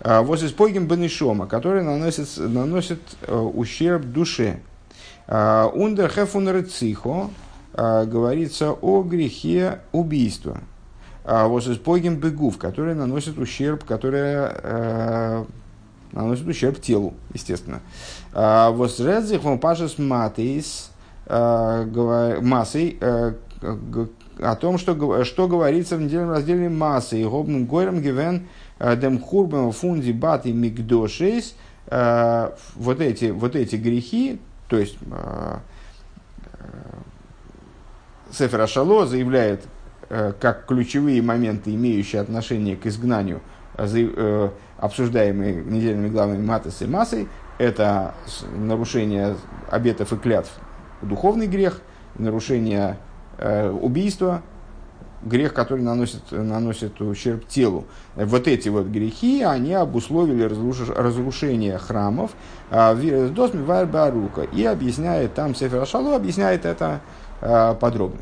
А, 0.00 0.22
Воз 0.22 0.42
испогим 0.42 0.86
бенешома, 0.86 1.46
который 1.46 1.82
наносит, 1.84 2.28
наносит 2.36 3.00
а, 3.26 3.42
ущерб 3.42 4.04
душе. 4.04 4.60
А, 5.28 5.68
Ундер 5.68 6.10
хефун 6.10 6.48
рецихо. 6.48 7.30
Говорится 7.74 8.72
о 8.72 9.02
грехе 9.02 9.80
убийства. 9.92 10.60
Воз 11.24 11.68
испогим 11.68 12.16
бегув, 12.16 12.58
который 12.58 12.94
наносит 12.94 13.38
ущерб, 13.38 13.84
который 13.84 15.46
наносит 16.12 16.46
ущерб 16.46 16.82
телу, 16.82 17.14
естественно. 17.32 17.80
Воз 18.34 19.00
редзих 19.00 19.40
пашес 19.58 19.96
матис 19.96 20.90
э, 20.90 20.91
массой, 21.28 22.98
э, 23.00 23.34
о 24.40 24.56
том, 24.56 24.78
что, 24.78 25.24
что 25.24 25.48
говорится 25.48 25.96
в 25.96 26.00
недельном 26.00 26.30
разделе 26.30 26.68
массы. 26.68 27.20
И 27.20 27.24
гобн 27.24 27.64
горем 27.64 28.00
гивен 28.00 28.48
э, 28.78 28.96
дем 28.96 29.20
хурбем 29.20 29.72
фунди 29.72 30.12
бат 30.12 30.46
и 30.46 30.52
мигдошейс. 30.52 31.54
Э, 31.86 32.50
вот 32.74 33.00
эти, 33.00 33.26
вот 33.26 33.56
эти 33.56 33.76
грехи, 33.76 34.40
то 34.68 34.78
есть 34.78 34.96
э, 35.10 35.56
Сефер 38.32 38.62
Ашало 38.62 39.06
заявляет, 39.06 39.64
как 40.08 40.66
ключевые 40.66 41.22
моменты, 41.22 41.74
имеющие 41.74 42.20
отношение 42.20 42.76
к 42.76 42.86
изгнанию, 42.86 43.40
обсуждаемые 44.78 45.54
недельными 45.54 46.08
главами 46.08 46.42
Матес 46.42 46.80
и 46.80 46.86
Массой, 46.86 47.28
это 47.58 48.14
нарушение 48.54 49.36
обетов 49.70 50.12
и 50.12 50.16
клятв 50.16 50.50
духовный 51.02 51.46
грех, 51.46 51.80
нарушение 52.16 52.96
э, 53.38 53.70
убийства, 53.70 54.42
грех, 55.22 55.54
который 55.54 55.82
наносит, 55.82 56.30
наносит 56.30 57.00
ущерб 57.00 57.46
телу. 57.46 57.84
Вот 58.16 58.48
эти 58.48 58.68
вот 58.68 58.86
грехи, 58.86 59.42
они 59.42 59.74
обусловили 59.74 60.44
разрушение 60.44 61.78
храмов 61.78 62.32
э, 62.70 63.28
Досми 63.28 63.62
Вайрбарука. 63.62 64.42
И 64.42 64.64
объясняет, 64.64 65.34
там 65.34 65.54
Сефер 65.54 65.82
Ашалу 65.82 66.12
объясняет 66.12 66.64
это 66.64 67.00
э, 67.40 67.74
подробно. 67.80 68.20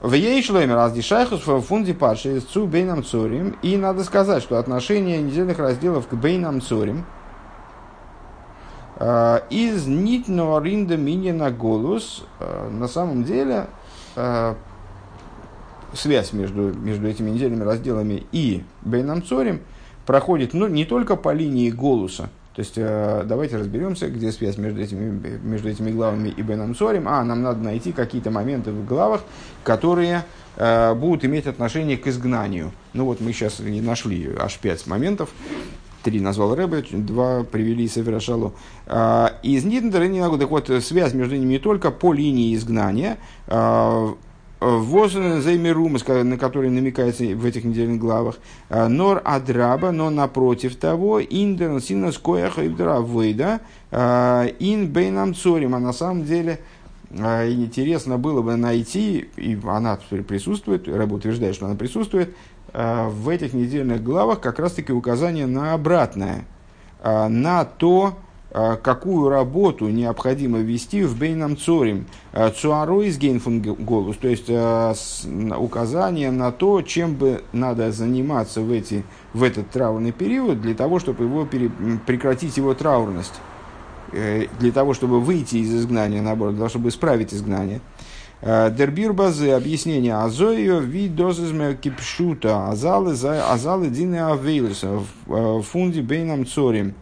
В 0.00 0.14
ей 0.14 0.42
шлеме 0.42 0.74
раздишайхус 0.74 1.46
в 1.46 1.60
фунде 1.60 1.92
парши 1.92 2.40
цу 2.40 2.66
бейнам 2.66 3.04
цорим. 3.04 3.56
И 3.60 3.76
надо 3.76 4.02
сказать, 4.02 4.42
что 4.42 4.58
отношение 4.58 5.20
недельных 5.20 5.58
разделов 5.58 6.08
к 6.08 6.14
бейнам 6.14 6.62
цорим– 6.62 7.04
из 9.00 9.86
нитного 9.86 10.62
ринда 10.62 10.98
на 10.98 11.50
голос, 11.50 12.22
э, 12.38 12.68
на 12.70 12.86
самом 12.86 13.24
деле, 13.24 13.66
э, 14.14 14.54
связь 15.94 16.34
между, 16.34 16.74
между 16.74 17.08
этими 17.08 17.30
недельными 17.30 17.64
разделами 17.64 18.24
и 18.30 18.62
Бейном 18.82 19.22
Цорем 19.22 19.60
проходит 20.04 20.52
ну, 20.52 20.66
не 20.68 20.84
только 20.84 21.16
по 21.16 21.32
линии 21.32 21.70
голоса, 21.70 22.28
то 22.54 22.60
есть 22.60 22.74
давайте 22.74 23.56
разберемся, 23.56 24.08
где 24.08 24.30
связь 24.32 24.58
между 24.58 24.82
этими, 24.82 25.38
между 25.42 25.70
этими 25.70 25.90
главами 25.90 26.28
и 26.28 26.42
Беном 26.42 26.74
Цорем. 26.74 27.08
А, 27.08 27.24
нам 27.24 27.42
надо 27.42 27.60
найти 27.60 27.92
какие-то 27.92 28.30
моменты 28.30 28.70
в 28.72 28.84
главах, 28.84 29.22
которые 29.64 30.24
будут 30.56 31.24
иметь 31.24 31.46
отношение 31.46 31.96
к 31.96 32.06
изгнанию. 32.06 32.72
Ну 32.92 33.06
вот 33.06 33.20
мы 33.20 33.32
сейчас 33.32 33.60
и 33.60 33.80
нашли 33.80 34.30
аж 34.38 34.58
пять 34.58 34.86
моментов, 34.86 35.30
три 36.02 36.20
назвал 36.20 36.54
Рэбе, 36.54 36.84
два 36.92 37.44
привели 37.44 37.88
Севера 37.88 38.20
Шалу. 38.20 38.54
А, 38.86 39.34
из 39.42 39.64
Нидендера 39.64 40.04
не 40.04 40.20
могу. 40.20 40.38
Так 40.38 40.50
вот, 40.50 40.70
связь 40.82 41.14
между 41.14 41.36
ними 41.36 41.52
не 41.52 41.58
только 41.58 41.90
по 41.90 42.12
линии 42.12 42.54
изгнания. 42.54 43.18
А, 43.46 44.14
Возен 44.60 45.40
займерумас, 45.40 46.06
на 46.06 46.36
который 46.36 46.68
намекается 46.68 47.24
в 47.24 47.46
этих 47.46 47.64
недельных 47.64 47.98
главах. 47.98 48.38
Нор 48.68 49.22
адраба, 49.24 49.90
но 49.90 50.10
напротив 50.10 50.76
того, 50.76 51.22
индерн 51.22 51.80
синас 51.80 52.18
кояха 52.18 52.66
ибдравейда, 52.66 53.60
ин 53.90 54.86
бейнам 54.88 55.34
цорим. 55.34 55.74
А 55.74 55.78
на 55.78 55.94
самом 55.94 56.26
деле, 56.26 56.60
интересно 57.10 58.18
было 58.18 58.42
бы 58.42 58.56
найти, 58.56 59.30
и 59.38 59.58
она 59.66 59.98
присутствует, 60.28 60.86
Рэб 60.86 61.10
утверждает, 61.10 61.54
что 61.54 61.64
она 61.64 61.74
присутствует, 61.74 62.34
в 62.72 63.28
этих 63.28 63.52
недельных 63.52 64.02
главах 64.02 64.40
как 64.40 64.58
раз-таки 64.58 64.92
указание 64.92 65.46
на 65.46 65.74
обратное, 65.74 66.44
на 67.02 67.64
то, 67.64 68.16
а, 68.52 68.76
какую 68.76 69.28
работу 69.28 69.88
необходимо 69.88 70.58
вести 70.58 71.04
в 71.04 71.16
Бейном 71.16 71.56
Цорим. 71.56 72.06
А, 72.32 72.50
Цуару 72.50 73.00
из 73.02 73.16
Гейнфун 73.16 73.60
Голус, 73.60 74.16
то 74.16 74.26
есть 74.26 74.46
а, 74.48 74.92
указание 75.56 76.32
на 76.32 76.50
то, 76.50 76.82
чем 76.82 77.14
бы 77.14 77.44
надо 77.52 77.92
заниматься 77.92 78.60
в, 78.60 78.72
эти, 78.72 79.04
в 79.34 79.44
этот 79.44 79.70
траурный 79.70 80.10
период, 80.10 80.60
для 80.60 80.74
того, 80.74 80.98
чтобы 80.98 81.24
его 81.24 81.44
пере, 81.46 81.70
прекратить 82.06 82.56
его 82.56 82.74
траурность, 82.74 83.34
э, 84.12 84.46
для 84.58 84.72
того, 84.72 84.94
чтобы 84.94 85.20
выйти 85.20 85.56
из 85.56 85.72
изгнания, 85.72 86.20
наоборот, 86.20 86.54
для 86.54 86.62
того, 86.62 86.70
чтобы 86.70 86.88
исправить 86.88 87.32
изгнание. 87.32 87.80
Дербир 88.42 89.12
базы 89.12 89.50
объяснение 89.50 90.14
Азоио 90.14 90.78
вид 90.78 91.14
дозизме 91.14 91.74
кипшута 91.74 92.68
азалы 92.68 93.12
азалы 93.12 93.88
дины 93.88 94.16
авейлиса 94.16 95.02
в 95.26 95.62
фунде 95.62 96.00
бейном 96.00 96.46
цорим. 96.46 96.94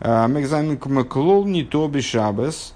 Мегзамин 0.00 0.78
клол 0.78 1.46
не 1.46 1.62
то 1.62 1.86
бешабес. 1.86 2.74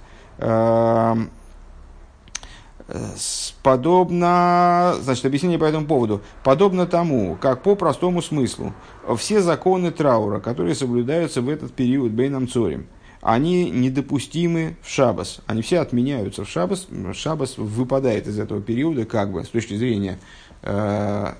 Подобно, 3.62 4.94
значит, 5.00 5.24
объяснение 5.24 5.58
по 5.58 5.64
этому 5.64 5.86
поводу. 5.86 6.20
Подобно 6.44 6.86
тому, 6.86 7.36
как 7.40 7.62
по 7.62 7.74
простому 7.74 8.20
смыслу 8.22 8.74
все 9.16 9.40
законы 9.40 9.90
траура, 9.90 10.38
которые 10.38 10.74
соблюдаются 10.74 11.40
в 11.40 11.48
этот 11.48 11.72
период 11.72 12.12
Бейном 12.12 12.46
Цорим, 12.46 12.86
они 13.24 13.70
недопустимы 13.70 14.76
в 14.82 14.90
Шабас. 14.90 15.40
Они 15.46 15.62
все 15.62 15.80
отменяются 15.80 16.44
в 16.44 16.48
Шабас. 16.48 16.86
Шабас 17.14 17.56
выпадает 17.56 18.28
из 18.28 18.38
этого 18.38 18.60
периода, 18.60 19.06
как 19.06 19.32
бы, 19.32 19.42
с 19.42 19.48
точки 19.48 19.74
зрения, 19.74 20.18
э, 20.62 21.32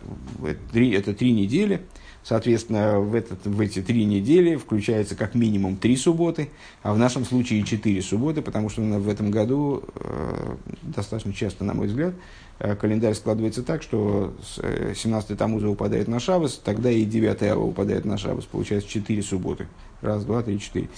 это 0.43 1.13
три 1.13 1.33
недели, 1.33 1.83
Соответственно, 2.25 3.01
в, 3.01 3.15
этот, 3.15 3.45
в 3.45 3.61
эти 3.61 3.83
три 3.83 4.07
недели 4.07 4.57
включается 4.57 5.15
как 5.15 5.35
минимум 5.35 5.77
три 5.77 5.95
субботы, 5.95 6.49
а 6.83 6.95
в 6.95 6.99
нашем 6.99 7.27
случае 7.27 7.63
четыре 7.65 8.01
субботы, 8.01 8.41
потому 8.41 8.71
что 8.71 8.81
в 8.81 9.09
этом 9.11 9.31
году 9.31 9.85
э, 9.97 10.57
достаточно 10.81 11.35
часто, 11.35 11.65
на 11.65 11.75
мой 11.75 11.87
взгляд, 11.87 12.15
э, 12.61 12.77
календарь 12.77 13.13
складывается 13.13 13.63
так, 13.63 13.83
что 13.83 14.33
17 14.57 15.31
э, 15.33 15.37
Тамуза 15.37 15.69
упадает 15.69 16.09
на 16.09 16.19
Шабас, 16.19 16.55
тогда 16.55 16.91
и 16.91 17.05
9 17.05 17.43
Ава 17.43 17.63
упадает 17.63 18.07
на 18.07 18.17
Шабас. 18.17 18.47
Получается 18.47 18.89
четыре 18.89 19.23
субботы. 19.23 19.67
Раз, 20.01 20.25
два, 20.25 20.43
три, 20.43 20.59
четыре. 20.59 20.89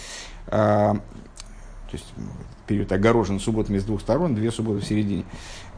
А, 0.47 0.95
то 0.95 1.92
есть 1.92 2.06
период 2.68 2.92
огорожен 2.92 3.40
субботами 3.40 3.78
с 3.78 3.85
двух 3.85 4.00
сторон, 4.00 4.37
две 4.37 4.52
субботы 4.52 4.80
в 4.80 4.87
середине. 4.87 5.25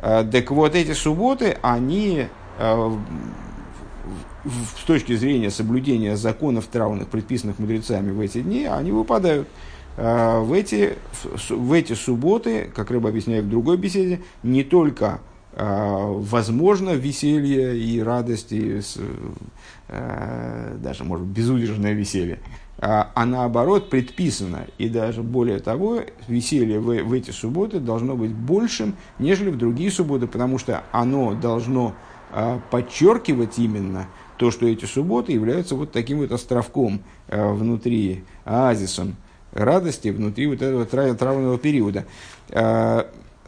А, 0.02 0.24
так 0.24 0.50
вот, 0.50 0.74
эти 0.74 0.92
субботы, 0.92 1.56
они 1.62 2.26
а, 2.58 2.98
с 4.44 4.84
точки 4.84 5.14
зрения 5.16 5.50
соблюдения 5.50 6.16
законов 6.16 6.66
травных, 6.66 7.08
предписанных 7.08 7.58
мудрецами 7.58 8.10
в 8.10 8.20
эти 8.20 8.40
дни, 8.40 8.64
они 8.64 8.92
выпадают. 8.92 9.48
А, 10.00 10.40
в 10.40 10.52
эти, 10.52 10.94
в 11.50 11.72
эти 11.72 11.94
субботы, 11.94 12.70
как 12.72 12.90
Рыба 12.92 13.08
объясняет 13.08 13.46
в 13.46 13.50
другой 13.50 13.76
беседе, 13.76 14.20
не 14.44 14.62
только 14.62 15.20
а, 15.54 16.12
возможно 16.12 16.90
веселье 16.90 17.76
и 17.76 18.00
радость, 18.00 18.52
и 18.52 18.80
а, 19.88 20.76
даже, 20.78 21.02
может 21.02 21.26
быть, 21.26 21.36
безудержное 21.36 21.94
веселье, 21.94 22.38
а 22.80 23.26
наоборот 23.26 23.90
предписано, 23.90 24.66
и 24.78 24.88
даже 24.88 25.24
более 25.24 25.58
того, 25.58 26.02
веселье 26.28 26.78
в, 26.78 27.02
в 27.02 27.12
эти 27.12 27.32
субботы 27.32 27.80
должно 27.80 28.14
быть 28.14 28.30
большим, 28.30 28.94
нежели 29.18 29.50
в 29.50 29.58
другие 29.58 29.90
субботы, 29.90 30.28
потому 30.28 30.58
что 30.58 30.84
оно 30.92 31.34
должно 31.34 31.96
подчеркивать 32.70 33.58
именно 33.58 34.06
то, 34.38 34.50
что 34.50 34.66
эти 34.66 34.84
субботы 34.84 35.32
являются 35.32 35.74
вот 35.74 35.92
таким 35.92 36.18
вот 36.18 36.32
островком 36.32 37.02
э, 37.26 37.52
внутри, 37.52 38.24
оазисом 38.44 39.16
радости 39.52 40.08
внутри 40.08 40.46
вот 40.46 40.62
этого 40.62 40.86
траурного 40.86 41.58
периода. 41.58 42.06
Э, 42.48 43.04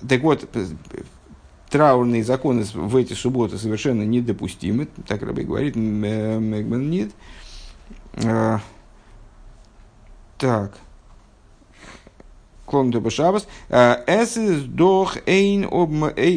так 0.07 0.20
вот, 0.22 0.48
траурные 1.70 2.24
законы 2.24 2.64
в 2.74 2.96
эти 2.96 3.14
субботы 3.14 3.57
совершенно 3.57 4.03
недопустимы, 4.03 4.88
так 5.07 5.22
Раби 5.22 5.44
говорит, 5.44 5.76
Мегман 5.76 6.90
нет. 6.90 7.11
Э, 8.14 8.59
так 10.38 10.72
клон 12.70 12.92
Шабас. 13.11 13.48
Э, 13.68 13.96
Эс 14.06 14.38
дох 14.64 15.18
эйн 15.26 15.66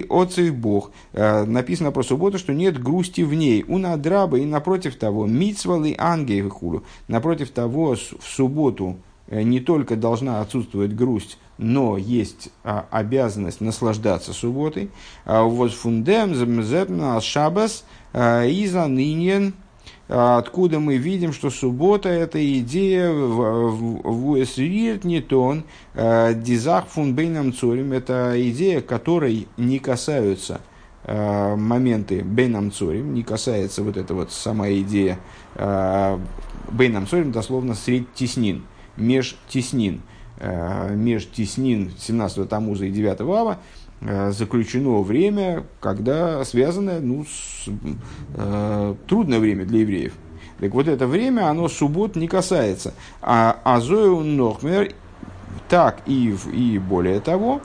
оцей 0.09 0.49
бог. 0.49 0.91
Э, 1.13 1.45
написано 1.45 1.91
про 1.91 2.03
субботу, 2.03 2.39
что 2.39 2.53
нет 2.53 2.81
грусти 2.81 3.21
в 3.21 3.33
ней. 3.33 3.63
У 3.67 3.77
надраба 3.77 4.39
и 4.39 4.45
напротив 4.45 4.95
того, 4.95 5.27
мицвалы 5.27 5.95
ангей 5.97 6.41
хулу. 6.49 6.83
Напротив 7.07 7.51
того, 7.51 7.95
в 7.95 8.27
субботу 8.27 8.97
э, 9.27 9.43
не 9.43 9.59
только 9.59 9.95
должна 9.95 10.41
отсутствовать 10.41 10.95
грусть, 10.95 11.37
но 11.59 11.97
есть 11.97 12.49
а, 12.63 12.87
обязанность 12.89 13.61
наслаждаться 13.61 14.33
субботой. 14.33 14.89
А 15.23 15.43
вот 15.43 15.71
фундем 15.71 16.33
шабас 17.21 17.85
иза 18.13 18.87
нынен 18.87 19.53
а 19.53 19.62
откуда 20.07 20.79
мы 20.79 20.97
видим, 20.97 21.33
что 21.33 21.49
суббота– 21.49 22.09
это 22.09 22.39
идея 22.59 23.09
в 23.11 24.37
не 25.03 25.21
тон 25.21 25.63
а, 25.93 26.33
дизах 26.33 26.87
фун 26.87 27.15
бейнам 27.15 27.53
цорим, 27.53 27.93
это 27.93 28.33
идея, 28.49 28.81
которой 28.81 29.47
не 29.57 29.79
касаются 29.79 30.61
а, 31.05 31.55
моменты 31.55 32.21
бейнам 32.21 32.71
цорим, 32.71 33.13
не 33.13 33.23
касается 33.23 33.83
вот 33.83 33.97
эта 33.97 34.13
вот 34.13 34.31
сама 34.31 34.69
идея 34.71 35.19
бейнам 35.55 37.07
цорим, 37.07 37.31
дословно 37.31 37.75
средь 37.75 38.13
теснин, 38.13 38.63
меж 38.97 39.37
теснин, 39.47 40.01
меж 40.91 41.27
теснин 41.27 41.91
17 41.97 42.49
Тамуза 42.49 42.85
и 42.85 42.91
9 42.91 43.21
Ава, 43.21 43.59
Э, 43.59 43.82
заключено 44.31 45.01
время, 45.01 45.63
когда 45.79 46.43
связано 46.45 46.99
ну, 46.99 47.25
с, 47.25 47.69
э, 48.35 48.95
трудное 49.07 49.39
время 49.39 49.65
для 49.65 49.79
евреев. 49.79 50.13
Так 50.59 50.73
вот 50.73 50.87
это 50.87 51.07
время, 51.07 51.49
оно 51.49 51.67
суббот 51.67 52.15
не 52.15 52.27
касается. 52.27 52.93
А 53.21 53.59
Азою 53.63 54.21
Нохмер 54.21 54.93
так 55.69 56.01
и, 56.05 56.35
и 56.53 56.77
более 56.79 57.19
того, 57.19 57.61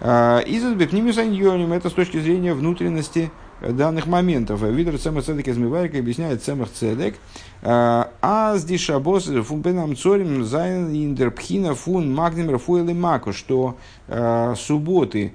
э, 0.00 0.42
из 0.46 0.64
Бепнимисаньоним, 0.64 1.72
это 1.72 1.90
с 1.90 1.92
точки 1.92 2.18
зрения 2.18 2.54
внутренности 2.54 3.30
данных 3.60 4.06
моментов. 4.06 4.62
Видер 4.62 4.98
Цемах 4.98 5.24
Цедек 5.24 5.48
измыварик 5.48 5.94
объясняет 5.94 6.42
Цемах 6.42 6.70
Цедек. 6.70 7.16
Э, 7.62 8.06
а 8.20 8.56
с 8.56 8.64
дишабос 8.64 9.30
фун 9.46 9.60
бенам 9.60 9.96
цорим 9.96 10.44
зайн 10.44 10.92
индерпхина 10.92 11.74
фун 11.74 12.12
магнемер 12.12 12.58
фуэлы 12.58 12.94
маку, 12.94 13.32
что 13.32 13.76
э, 14.08 14.54
субботы, 14.58 15.32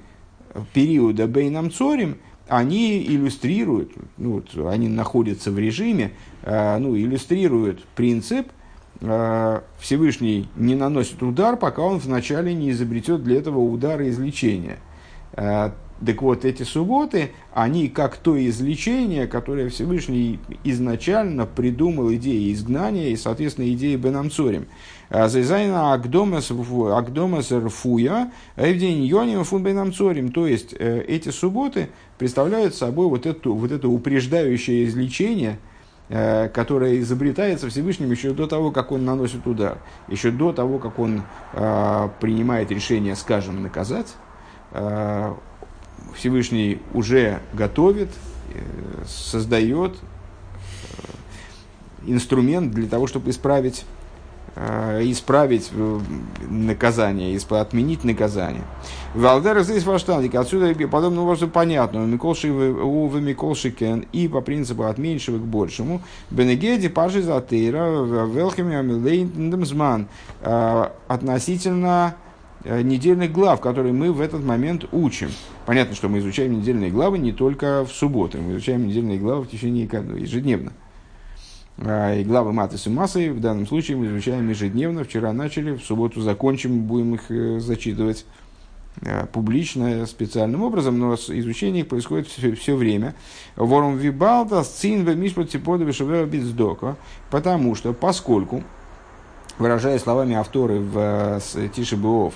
периода 0.73 1.27
Бейнам 1.27 1.71
Цорим, 1.71 2.17
они 2.47 3.03
иллюстрируют, 3.03 3.91
ну, 4.17 4.33
вот, 4.33 4.67
они 4.67 4.87
находятся 4.87 5.51
в 5.51 5.59
режиме, 5.59 6.11
э, 6.43 6.77
ну, 6.77 6.95
иллюстрируют 6.95 7.83
принцип, 7.95 8.47
э, 9.01 9.61
Всевышний 9.79 10.47
не 10.55 10.75
наносит 10.75 11.21
удар, 11.21 11.57
пока 11.57 11.81
он 11.81 11.97
вначале 11.97 12.53
не 12.53 12.71
изобретет 12.71 13.23
для 13.23 13.37
этого 13.37 13.59
удара 13.59 14.07
излечение. 14.09 14.77
Э, 15.33 15.71
так 16.05 16.21
вот, 16.21 16.45
эти 16.45 16.63
субботы, 16.63 17.31
они 17.53 17.89
как 17.89 18.17
то 18.17 18.37
излечение, 18.47 19.25
которое 19.25 19.69
Всевышний 19.69 20.39
изначально 20.63 21.47
придумал 21.47 22.13
идеей 22.13 22.53
изгнания 22.53 23.09
и, 23.09 23.15
соответственно, 23.15 23.67
идеей 23.69 23.97
Бенамцорим. 23.97 24.67
זיי 25.09 25.37
זיינען 25.37 25.93
הקדמת 25.93 26.51
Рфуя, 27.51 28.31
Эвдень 28.55 29.05
Йоним 29.05 29.43
Фун 29.43 29.63
Бенамцорим. 29.63 30.31
То 30.31 30.47
есть, 30.47 30.75
э, 30.77 31.03
эти 31.07 31.29
субботы 31.29 31.89
представляют 32.17 32.75
собой 32.75 33.07
вот, 33.07 33.25
эту, 33.25 33.53
вот 33.53 33.71
это 33.71 33.87
упреждающее 33.87 34.85
излечение, 34.85 35.59
э, 36.09 36.49
которое 36.49 36.99
изобретается 36.99 37.69
Всевышним 37.69 38.11
еще 38.11 38.31
до 38.31 38.47
того, 38.47 38.71
как 38.71 38.91
он 38.91 39.05
наносит 39.05 39.47
удар, 39.47 39.77
еще 40.09 40.31
до 40.31 40.51
того, 40.51 40.77
как 40.77 40.99
он 40.99 41.21
э, 41.53 42.09
принимает 42.19 42.71
решение, 42.71 43.15
скажем, 43.15 43.63
наказать 43.63 44.15
Всевышний 46.15 46.79
уже 46.93 47.39
готовит, 47.53 48.09
э, 48.53 48.59
создает 49.05 49.95
э, 49.95 52.11
инструмент 52.11 52.73
для 52.73 52.87
того, 52.87 53.07
чтобы 53.07 53.29
исправить 53.29 53.85
Э, 53.85 53.96
исправить 55.03 55.69
э, 55.71 55.99
наказание, 56.49 57.39
отменить 57.49 58.03
наказание. 58.03 58.63
Валдер 59.13 59.61
здесь 59.61 59.83
ваштандик, 59.83 60.35
отсюда 60.35 60.73
подобным 60.87 61.23
образом 61.23 61.49
понятно, 61.49 62.01
у 62.01 62.05
Миколшикен 62.05 64.05
и 64.11 64.27
по 64.27 64.41
принципу 64.41 64.83
от 64.83 64.97
меньшего 64.97 65.37
к 65.37 65.45
большему, 65.45 66.01
Бенегеди 66.31 66.87
пажи 66.87 67.21
затыра, 67.21 68.03
велхами 68.25 68.75
амилейндемзман, 68.75 70.07
э, 70.41 70.89
относительно 71.07 72.15
недельных 72.65 73.31
глав, 73.31 73.61
которые 73.61 73.93
мы 73.93 74.11
в 74.11 74.19
этот 74.19 74.43
момент 74.43 74.85
учим. 74.91 75.29
Понятно, 75.65 75.95
что 75.95 76.09
мы 76.09 76.19
изучаем 76.19 76.59
недельные 76.59 76.89
главы 76.89 77.19
не 77.19 77.31
только 77.31 77.85
в 77.85 77.91
субботу, 77.91 78.39
мы 78.39 78.53
изучаем 78.53 78.87
недельные 78.87 79.19
главы 79.19 79.43
в 79.43 79.49
течение 79.49 79.87
ежедневно. 80.17 80.73
А, 81.79 82.15
и 82.15 82.23
главы 82.23 82.53
Матыс 82.53 82.87
и 82.87 82.89
Массы 82.89 83.31
в 83.31 83.39
данном 83.39 83.67
случае 83.67 83.97
мы 83.97 84.07
изучаем 84.07 84.49
ежедневно. 84.49 85.03
Вчера 85.03 85.31
начали, 85.33 85.75
в 85.75 85.83
субботу 85.83 86.21
закончим, 86.21 86.81
будем 86.81 87.15
их 87.15 87.29
э, 87.29 87.59
зачитывать 87.59 88.25
э, 89.01 89.27
публично, 89.27 90.05
специальным 90.07 90.63
образом, 90.63 90.97
но 90.97 91.13
изучение 91.13 91.83
их 91.83 91.87
происходит 91.87 92.27
все, 92.27 92.55
все 92.55 92.75
время. 92.75 93.13
Ворум 93.55 93.97
вибалта 93.97 94.63
сцин 94.63 95.05
в 95.05 95.15
мишпот 95.15 95.49
типода 95.49 95.85
бездока, 95.85 96.95
потому 97.29 97.75
что, 97.75 97.93
поскольку, 97.93 98.63
выражая 99.59 99.99
словами 99.99 100.35
авторы 100.35 100.79
в 100.79 100.97
э, 100.97 101.69
Тишебуов, 101.75 102.33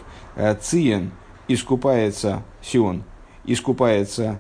циен 0.62 1.12
искупается, 1.48 2.44
сион, 2.62 3.04
искупается 3.44 4.40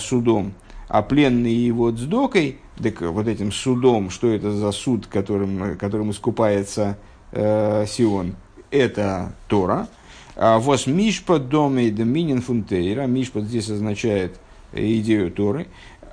судом, 0.00 0.54
а 0.90 1.02
пленный 1.02 1.54
его 1.54 1.90
цдокой– 1.90 2.58
так 2.82 3.00
вот 3.02 3.28
этим 3.28 3.52
судом, 3.52 4.10
что 4.10 4.28
это 4.28 4.50
за 4.52 4.72
суд, 4.72 5.06
которым, 5.06 5.76
которым 5.76 6.10
искупается 6.10 6.96
э, 7.32 7.84
Сион, 7.86 8.36
это 8.70 9.32
Тора. 9.48 9.88
А 10.36 10.58
вос 10.58 10.86
мишпа 10.86 11.38
доме 11.38 11.90
доминин 11.90 12.40
фунтейра, 12.40 13.06
мишпа 13.06 13.40
здесь 13.40 13.68
означает 13.68 14.40
идею 14.72 15.30
Торы. 15.30 15.66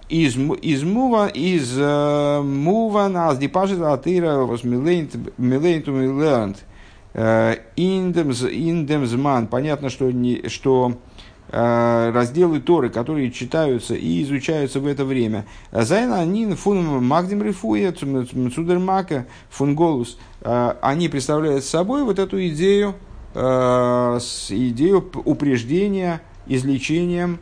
Из, 0.09 0.35
из 0.35 0.83
мува, 0.83 1.27
из 1.27 1.75
э, 1.77 2.41
мува 2.41 3.07
нас 3.07 3.37
дипажит 3.37 3.81
атыра 3.81 4.39
вос 4.39 4.63
милейнту 4.63 5.19
милернт. 5.37 6.65
Э, 7.13 7.55
индемзман. 7.75 9.47
Понятно, 9.47 9.89
что, 9.89 10.11
не, 10.11 10.47
что 10.49 10.93
Э, 10.93 11.16
разделы 11.49 12.59
Торы, 12.59 12.89
которые 12.89 13.31
читаются 13.31 13.95
и 13.95 14.23
изучаются 14.23 14.79
в 14.79 14.87
это 14.87 15.05
время. 15.05 15.45
Зайна 15.71 16.19
анин 16.19 16.55
фун 16.55 17.03
магдим 17.03 17.41
рифуя 17.41 17.91
цудермака 17.91 19.27
фун 19.49 19.75
голус. 19.75 20.17
Э, 20.41 20.73
они 20.81 21.07
представляют 21.09 21.63
собой 21.63 22.03
вот 22.03 22.19
эту 22.19 22.45
идею, 22.47 22.95
э, 23.33 24.19
идею 24.49 25.09
упреждения 25.25 26.21
излечением 26.47 27.39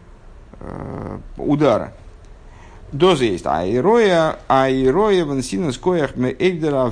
удара. 1.37 1.93
Доза 2.91 3.25
есть. 3.25 3.45
Айроя, 3.45 4.37
айроя 4.47 5.25
вансина 5.25 5.71
скоях 5.71 6.15
ме 6.15 6.31
эйдера 6.31 6.91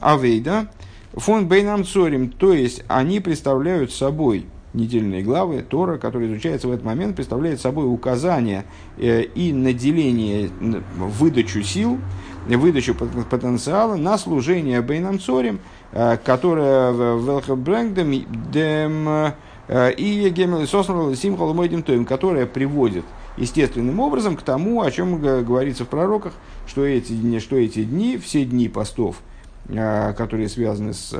авейда 0.00 0.68
фун 1.14 1.46
бейнам 1.48 1.84
цорим. 1.84 2.30
То 2.30 2.52
есть 2.52 2.82
они 2.88 3.20
представляют 3.20 3.92
собой 3.92 4.46
недельные 4.74 5.22
главы, 5.22 5.62
Тора, 5.62 5.96
которая 5.98 6.28
изучается 6.28 6.68
в 6.68 6.72
этот 6.72 6.84
момент, 6.84 7.16
представляет 7.16 7.60
собой 7.60 7.92
указание 7.92 8.64
э, 8.96 9.22
и 9.22 9.52
наделение, 9.52 10.50
выдачу 10.96 11.62
сил, 11.62 11.98
выдачу 12.46 12.94
потенциала 12.94 13.96
на 13.96 14.16
служение 14.18 14.80
Бейнам 14.82 15.18
Цорим, 15.18 15.58
э, 15.92 16.18
которое 16.22 16.92
Велхабрэнгдем 16.92 19.32
э, 19.68 19.92
и 19.92 20.28
Гемел 20.30 20.66
Соснал 20.66 21.14
Симхал 21.14 21.54
Мойдим 21.54 21.82
Тоим, 21.82 22.04
которая 22.04 22.44
приводит 22.46 23.04
естественным 23.36 24.00
образом 24.00 24.36
к 24.36 24.42
тому, 24.42 24.82
о 24.82 24.90
чем 24.90 25.20
говорится 25.20 25.84
в 25.84 25.88
пророках, 25.88 26.32
что 26.66 26.84
эти 26.84 27.38
что 27.38 27.56
эти 27.56 27.84
дни 27.84 28.18
все 28.18 28.44
дни 28.44 28.68
постов, 28.68 29.20
которые 29.68 30.48
связаны 30.48 30.94
с 30.94 31.14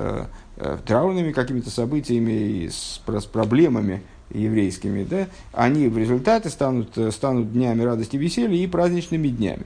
Э, 0.60 0.76
траурными 0.84 1.30
какими-то 1.30 1.70
событиями 1.70 2.32
и 2.32 2.68
с, 2.68 3.00
с 3.06 3.24
проблемами 3.26 4.02
еврейскими, 4.30 5.04
да, 5.04 5.28
они 5.52 5.86
в 5.86 5.96
результате 5.96 6.50
станут, 6.50 6.98
э, 6.98 7.12
станут 7.12 7.52
днями 7.52 7.82
радости 7.82 8.16
и 8.16 8.18
веселья 8.18 8.56
и 8.56 8.66
праздничными 8.66 9.28
днями. 9.28 9.64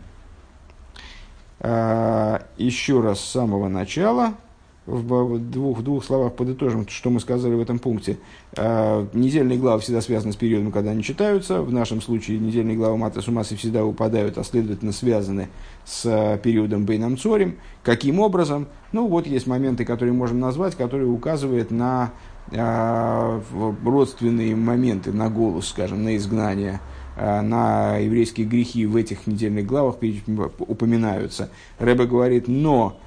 Еще 2.59 3.01
раз 3.01 3.21
с 3.21 3.31
самого 3.31 3.69
начала– 3.69 4.35
в 4.87 5.39
двух, 5.39 5.83
двух 5.83 6.05
словах 6.05 6.35
подытожим, 6.35 6.89
что 6.89 7.11
мы 7.11 7.21
сказали 7.21 7.55
в 7.55 7.61
этом 7.61 7.79
пункте. 7.79 8.19
А, 8.57 9.07
недельные 9.13 9.59
главы 9.59 9.81
всегда 9.81 10.01
связаны 10.01 10.33
с 10.33 10.37
периодом, 10.37 10.73
когда 10.73 10.91
они 10.91 11.05
читаются. 11.05 11.63
В 11.63 11.73
нашем 11.73 12.03
случае 12.03 12.39
недельные 12.39 12.77
главы 12.77 12.97
Мата 12.97 13.21
Сумасы 13.21 13.57
всегда 13.57 13.85
упадают, 13.85 14.39
а 14.39 14.45
следовательно 14.45 14.93
связаны 14.93 15.49
с 15.85 16.03
а, 16.07 16.37
периодом 16.39 16.85
Бейном 16.85 17.17
Цорим. 17.17 17.59
Каким 17.85 18.19
образом? 18.19 18.67
Ну, 18.91 19.07
вот 19.07 19.27
есть 19.27 19.47
моменты, 19.47 19.85
которые 19.85 20.15
можем 20.15 20.41
назвать, 20.41 20.75
которые 20.75 21.09
указывают 21.09 21.71
на 21.71 22.13
э, 22.51 23.41
родственные 23.85 24.55
моменты, 24.55 25.13
на 25.13 25.31
голос, 25.31 25.69
скажем, 25.69 26.05
на 26.05 26.17
изгнание, 26.17 26.81
на 27.17 27.97
еврейские 27.97 28.47
грехи 28.47 28.87
в 28.87 28.97
этих 28.97 29.27
недельных 29.27 29.67
главах 29.67 29.97
упоминаются. 30.59 31.51
Рэбе 31.79 32.07
говорит, 32.07 32.49
но 32.49 32.99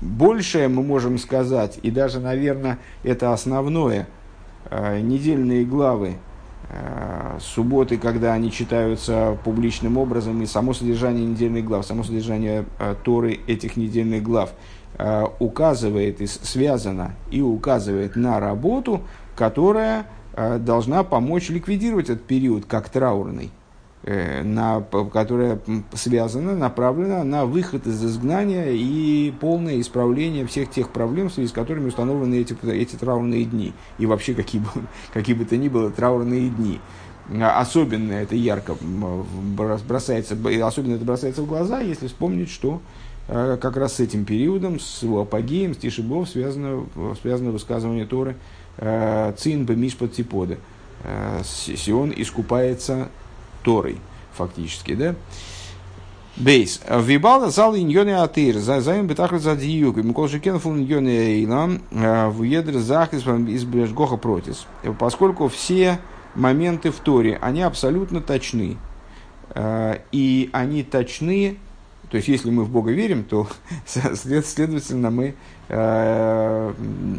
большее 0.00 0.68
мы 0.68 0.82
можем 0.82 1.18
сказать, 1.18 1.78
и 1.82 1.90
даже, 1.90 2.20
наверное, 2.20 2.78
это 3.02 3.32
основное, 3.32 4.06
э, 4.70 5.00
недельные 5.00 5.64
главы, 5.64 6.14
э, 6.68 7.38
субботы, 7.40 7.98
когда 7.98 8.32
они 8.32 8.50
читаются 8.50 9.38
публичным 9.44 9.98
образом, 9.98 10.42
и 10.42 10.46
само 10.46 10.72
содержание 10.72 11.24
недельных 11.24 11.64
глав, 11.64 11.86
само 11.86 12.02
содержание 12.02 12.64
э, 12.78 12.94
Торы 13.04 13.40
этих 13.46 13.76
недельных 13.76 14.22
глав 14.22 14.52
указывает 15.40 16.22
и 16.22 16.26
связано 16.26 17.16
и 17.30 17.42
указывает 17.42 18.16
на 18.16 18.40
работу, 18.40 19.02
которая 19.36 20.06
должна 20.60 21.04
помочь 21.04 21.50
ликвидировать 21.50 22.08
этот 22.08 22.24
период 22.24 22.64
как 22.64 22.88
траурный. 22.88 23.50
Э, 24.08 24.44
на, 24.44 24.82
которая 25.12 25.58
связана, 25.94 26.54
направлена 26.54 27.24
на 27.24 27.44
выход 27.44 27.88
из 27.88 28.04
изгнания 28.04 28.68
и 28.68 29.32
полное 29.40 29.80
исправление 29.80 30.46
всех 30.46 30.70
тех 30.70 30.90
проблем, 30.90 31.28
в 31.28 31.32
связи 31.32 31.48
с 31.48 31.52
которыми 31.52 31.88
установлены 31.88 32.36
эти, 32.36 32.56
эти 32.70 32.94
траурные 32.94 33.44
дни. 33.44 33.72
И 33.98 34.06
вообще, 34.06 34.34
какие 34.34 34.60
бы, 34.60 34.68
какие 35.12 35.34
бы 35.34 35.44
то 35.44 35.56
ни 35.56 35.68
было, 35.68 35.90
траурные 35.90 36.50
дни. 36.50 36.78
Особенно 37.42 38.12
это 38.12 38.36
ярко 38.36 38.76
бросается, 38.80 40.36
особенно 40.62 40.94
это 40.94 41.04
бросается 41.04 41.42
в 41.42 41.48
глаза, 41.48 41.80
если 41.80 42.06
вспомнить, 42.06 42.48
что 42.48 42.80
э, 43.26 43.58
как 43.60 43.76
раз 43.76 43.94
с 43.94 43.98
этим 44.00 44.24
периодом, 44.24 44.78
с 44.78 45.02
его 45.02 45.22
апогеем, 45.22 45.74
с 45.74 45.78
Тишибов 45.78 46.28
связано, 46.28 46.86
связано 47.20 47.50
высказывание 47.50 48.06
Торы 48.06 48.36
э, 48.76 49.34
«Цин 49.36 49.64
бемишпат 49.64 50.12
типода». 50.12 50.58
Сион 51.44 52.12
искупается 52.16 53.08
Торой, 53.66 53.98
фактически, 54.32 54.94
да? 54.94 55.16
Бейс. 56.36 56.80
Вибалда 56.88 57.50
зал 57.50 57.76
иньоне 57.76 58.18
атыр. 58.18 58.58
Заим 58.58 59.08
бетахлет 59.08 59.42
за 59.42 59.56
диюк. 59.56 59.96
Микол 59.96 60.28
Шикен 60.28 60.60
фун 60.60 60.82
иньоне 60.82 61.10
эйлам. 61.10 61.82
Э, 61.90 62.28
в 62.28 62.44
едр 62.44 62.78
захис 62.78 63.26
из 63.26 63.64
Брежгоха 63.64 64.18
протис. 64.18 64.66
Поскольку 65.00 65.48
все 65.48 65.98
моменты 66.36 66.92
в 66.92 67.00
Торе, 67.00 67.38
они 67.42 67.62
абсолютно 67.62 68.20
точны. 68.20 68.76
Э, 69.56 69.98
и 70.12 70.48
они 70.52 70.84
точны, 70.84 71.56
то 72.08 72.18
есть 72.18 72.28
если 72.28 72.50
мы 72.50 72.62
в 72.62 72.70
Бога 72.70 72.92
верим, 72.92 73.24
то 73.24 73.48
следовательно 73.86 75.10
мы 75.10 75.34
э, 75.68 76.72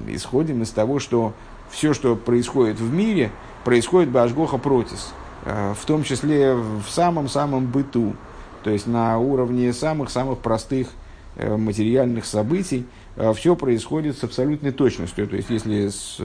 исходим 0.07 0.61
из 0.61 0.69
того, 0.69 0.99
что 0.99 1.33
все, 1.69 1.93
что 1.93 2.15
происходит 2.15 2.79
в 2.79 2.93
мире, 2.93 3.31
происходит 3.65 4.11
Башгоха 4.11 4.57
протис. 4.57 5.11
Э, 5.47 5.73
в 5.73 5.85
том 5.85 6.03
числе 6.03 6.53
в 6.55 6.83
самом-самом 6.89 7.67
быту, 7.67 8.15
то 8.63 8.69
есть 8.69 8.85
на 8.85 9.17
уровне 9.17 9.71
самых-самых 9.71 10.39
простых 10.39 10.89
э, 11.37 11.55
материальных 11.55 12.25
событий, 12.25 12.85
э, 13.15 13.31
все 13.33 13.55
происходит 13.55 14.17
с 14.17 14.25
абсолютной 14.25 14.71
точностью. 14.71 15.25
То 15.25 15.37
есть, 15.37 15.49
если 15.49 15.87
с, 15.87 16.19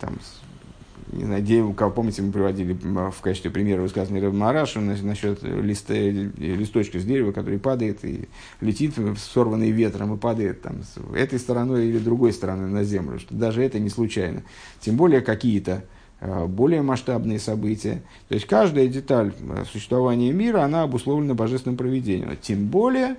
там, 0.00 0.18
не 1.12 1.24
знаю, 1.24 1.74
как 1.74 1.94
помните, 1.94 2.22
мы 2.22 2.32
приводили 2.32 2.72
в 2.72 3.20
качестве 3.20 3.50
примера 3.50 3.82
высказанный 3.82 4.20
Рэб 4.20 4.32
Марашу 4.32 4.80
насчет 4.80 5.42
листа, 5.42 5.92
листочка 5.92 6.98
с 6.98 7.04
дерева, 7.04 7.32
который 7.32 7.58
падает 7.58 8.02
и 8.02 8.30
летит, 8.62 8.94
сорванный 9.18 9.72
ветром, 9.72 10.14
и 10.14 10.16
падает 10.16 10.62
там, 10.62 10.84
с 10.84 10.96
этой 11.14 11.38
стороной 11.38 11.88
или 11.88 11.98
другой 11.98 12.32
стороны 12.32 12.68
на 12.68 12.82
землю, 12.82 13.18
что 13.18 13.34
даже 13.34 13.62
это 13.62 13.78
не 13.78 13.90
случайно. 13.90 14.42
Тем 14.80 14.96
более 14.96 15.20
какие-то 15.20 15.84
более 16.20 16.82
масштабные 16.82 17.38
события. 17.38 18.02
То 18.28 18.34
есть 18.34 18.46
каждая 18.46 18.88
деталь 18.88 19.32
э, 19.38 19.64
существования 19.70 20.32
мира, 20.32 20.62
она 20.62 20.82
обусловлена 20.82 21.34
божественным 21.34 21.76
проведением. 21.76 22.36
Тем 22.40 22.66
более 22.66 23.16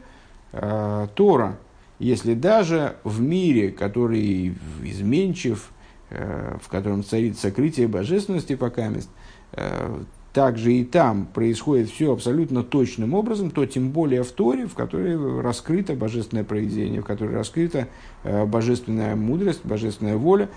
э, 0.54 1.08
Тора, 1.16 1.58
если 2.00 2.34
даже 2.34 2.96
в 3.04 3.22
мире, 3.22 3.72
который 3.72 4.56
изменчив, 4.84 5.72
э, 6.10 6.58
в 6.62 6.68
котором 6.68 7.04
царит 7.04 7.38
сокрытие 7.38 7.88
божественности 7.88 8.56
пока 8.56 8.88
мест, 8.88 9.10
э, 9.54 10.04
также 10.34 10.74
и 10.74 10.86
там 10.86 11.26
происходит 11.26 11.90
все 11.90 12.14
абсолютно 12.14 12.64
точным 12.64 13.14
образом, 13.14 13.52
то 13.52 13.66
тем 13.66 13.92
более 13.92 14.24
в 14.24 14.32
Торе, 14.32 14.66
в 14.66 14.76
которой 14.76 15.42
раскрыто 15.42 15.94
божественное 15.94 16.44
проведение, 16.44 17.02
в 17.02 17.06
которой 17.06 17.36
раскрыта 17.36 17.88
э, 18.24 18.46
божественная 18.46 19.16
мудрость, 19.16 19.62
божественная 19.66 20.18
воля, 20.18 20.50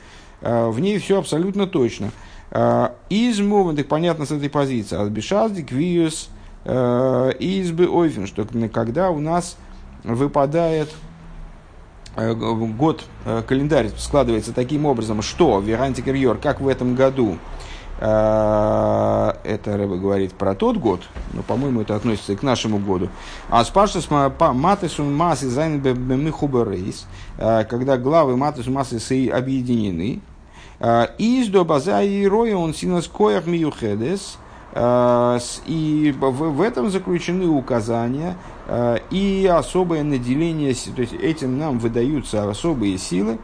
э, 0.43 0.69
в 0.69 0.79
ней 0.79 0.99
все 0.99 1.19
абсолютно 1.19 1.67
точно. 1.67 2.11
Э, 2.55 2.91
Изму, 3.11 3.75
так 3.75 3.89
понятно 3.89 4.25
с 4.25 4.31
этой 4.31 4.49
позиции, 4.49 4.97
Албишазди, 4.97 5.63
Квиус, 5.63 6.31
Избы 6.65 7.87
Ойфен, 7.87 8.27
что 8.27 8.47
когда 8.73 9.11
у 9.11 9.21
нас 9.21 9.59
выпадает 10.03 10.89
год, 12.17 13.05
календарь 13.47 13.91
складывается 13.99 14.55
таким 14.55 14.87
образом, 14.87 15.21
что 15.21 15.61
Верантикерьор, 15.61 16.39
как 16.39 16.63
в 16.63 16.69
этом 16.69 16.95
году, 16.95 17.37
а, 18.01 19.39
это 19.45 19.77
Рэба 19.77 19.97
говорит 19.97 20.35
про 20.35 20.55
тот 20.55 20.77
год, 20.79 21.03
но, 21.33 21.43
по-моему, 21.43 21.81
это 21.83 21.95
относится 21.95 22.33
и 22.33 22.37
к 22.37 22.43
нашему 22.43 22.79
году. 22.79 23.09
А 23.49 23.65
спаршас 23.65 24.09
матесун 24.11 25.15
массы 25.15 25.49
зайн 25.49 25.81
бемихуберейс, 25.81 27.07
а, 27.39 27.65
когда 27.65 27.97
главы 27.97 28.37
матесун 28.37 28.75
массы 28.75 29.29
объединены, 29.29 30.21
а, 30.21 30.34
из 31.19 31.49
до 31.49 31.65
база 31.65 32.03
и 32.03 32.27
роя 32.27 32.57
он 32.57 32.75
синас 32.75 33.07
коях 33.09 33.47
миюхедес, 33.47 34.39
и 35.67 36.15
в 36.19 36.61
этом 36.61 36.91
заключены 36.91 37.47
указания 37.47 38.37
и 39.11 39.51
особое 39.51 40.03
наделение, 40.03 40.75
то 40.75 41.01
есть 41.01 41.15
этим 41.15 41.59
нам 41.59 41.79
выдаются 41.79 42.51
особые 42.51 42.99
силы, 42.99 43.39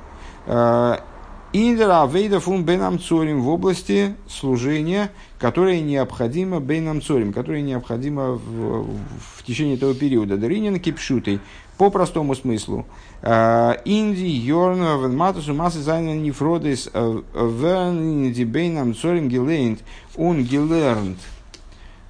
Индера 1.52 2.02
Авейда 2.04 2.38
фун 2.38 2.64
Бейнам 2.64 3.00
Цорим 3.00 3.42
в 3.42 3.48
области 3.48 4.14
служения, 4.28 5.10
которое 5.38 5.80
необходимо 5.80 6.60
Бейнам 6.60 7.02
Цорим, 7.02 7.32
которое 7.32 7.60
необходимо 7.60 8.34
в, 8.34 8.86
в 8.86 9.42
течение 9.44 9.74
этого 9.74 9.92
периода. 9.94 10.36
Даринин 10.36 10.78
кипшутый, 10.78 11.40
по 11.80 11.88
простому 11.88 12.34
смыслу. 12.34 12.84
А, 13.22 13.80
Инди, 13.86 14.26
Йорна, 14.26 14.98
Венматусу, 15.02 15.54
Массы 15.54 15.80
Зайнен 15.80 16.22
Нефродис, 16.22 16.90
Вернинди 16.92 18.42
Бейнам 18.44 18.94
Цорим 18.94 19.30
Гелейнт, 19.30 19.80
און 20.14 20.44
געלערנט, 20.44 21.16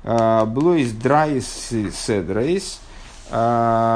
а, 0.03 0.45
בלויז 0.45 0.91
דריי 0.91 1.47
סדרות, 1.93 2.81
когда 3.31 3.87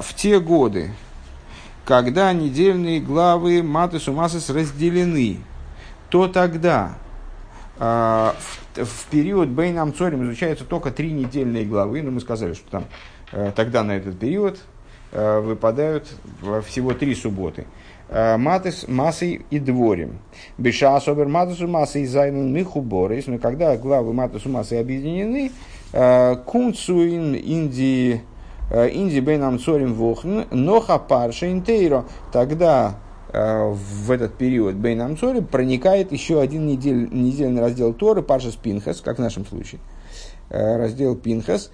в 0.00 0.14
те 0.14 0.38
годы, 0.38 0.92
когда 1.84 2.32
недельные 2.32 3.00
главы 3.00 3.64
Матыс 3.64 4.06
Умасыс 4.06 4.50
разделены, 4.50 5.38
то 6.10 6.28
тогда 6.28 6.94
э, 7.80 8.32
в, 8.76 8.84
в 8.84 9.06
период 9.06 9.48
Бейнам 9.48 9.92
Цорим 9.92 10.22
изучаются 10.22 10.64
только 10.64 10.92
три 10.92 11.10
недельные 11.10 11.64
главы. 11.64 12.02
Ну, 12.02 12.12
мы 12.12 12.20
сказали, 12.20 12.54
что 12.54 12.70
там 12.70 12.84
э, 12.84 12.86
тогда 13.54 13.82
на 13.82 13.92
этот 13.92 14.18
период 14.18 14.58
э, 15.12 15.40
выпадают 15.40 16.08
всего 16.66 16.94
три 16.94 17.14
субботы. 17.14 17.66
Э, 18.08 18.36
матыс, 18.36 18.86
массой 18.88 19.44
и 19.50 19.58
дворем. 19.58 20.18
Беша 20.58 20.96
особер 20.96 21.28
матысу 21.28 21.66
массой 21.66 22.06
зайнун 22.06 22.52
михуборис. 22.52 23.26
Но 23.26 23.38
когда 23.38 23.76
главы 23.76 24.12
матысу 24.12 24.48
массой 24.48 24.80
объединены, 24.80 25.50
э, 25.92 26.36
кунцуин 26.44 27.34
инди 27.34 28.22
Э, 28.72 28.88
Инди 28.90 29.20
бейнам 29.20 29.58
цорим 29.58 29.92
вохн, 29.92 30.40
ноха 30.50 30.98
парша 30.98 31.52
интейро. 31.52 32.06
Тогда 32.32 32.94
э, 33.30 33.70
в 33.70 34.10
этот 34.10 34.34
период 34.38 34.76
бейнам 34.76 35.18
цорим 35.18 35.44
проникает 35.44 36.10
еще 36.10 36.40
один 36.40 36.66
недель, 36.66 37.06
недельный 37.12 37.60
раздел 37.60 37.92
Торы, 37.92 38.22
парша 38.22 38.50
Пинхас, 38.62 39.02
как 39.02 39.18
в 39.18 39.20
нашем 39.20 39.44
случае. 39.44 39.78
Э, 40.48 40.78
раздел 40.78 41.16
Пинхас. 41.16 41.70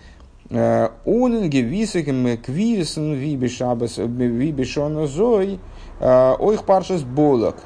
Уненге 0.51 1.61
висахем 1.61 2.39
квивисен 2.39 3.15
вибишона 3.15 5.07
зой, 5.07 5.61
ойх 6.01 6.65
паршас 6.65 7.03
болок. 7.03 7.57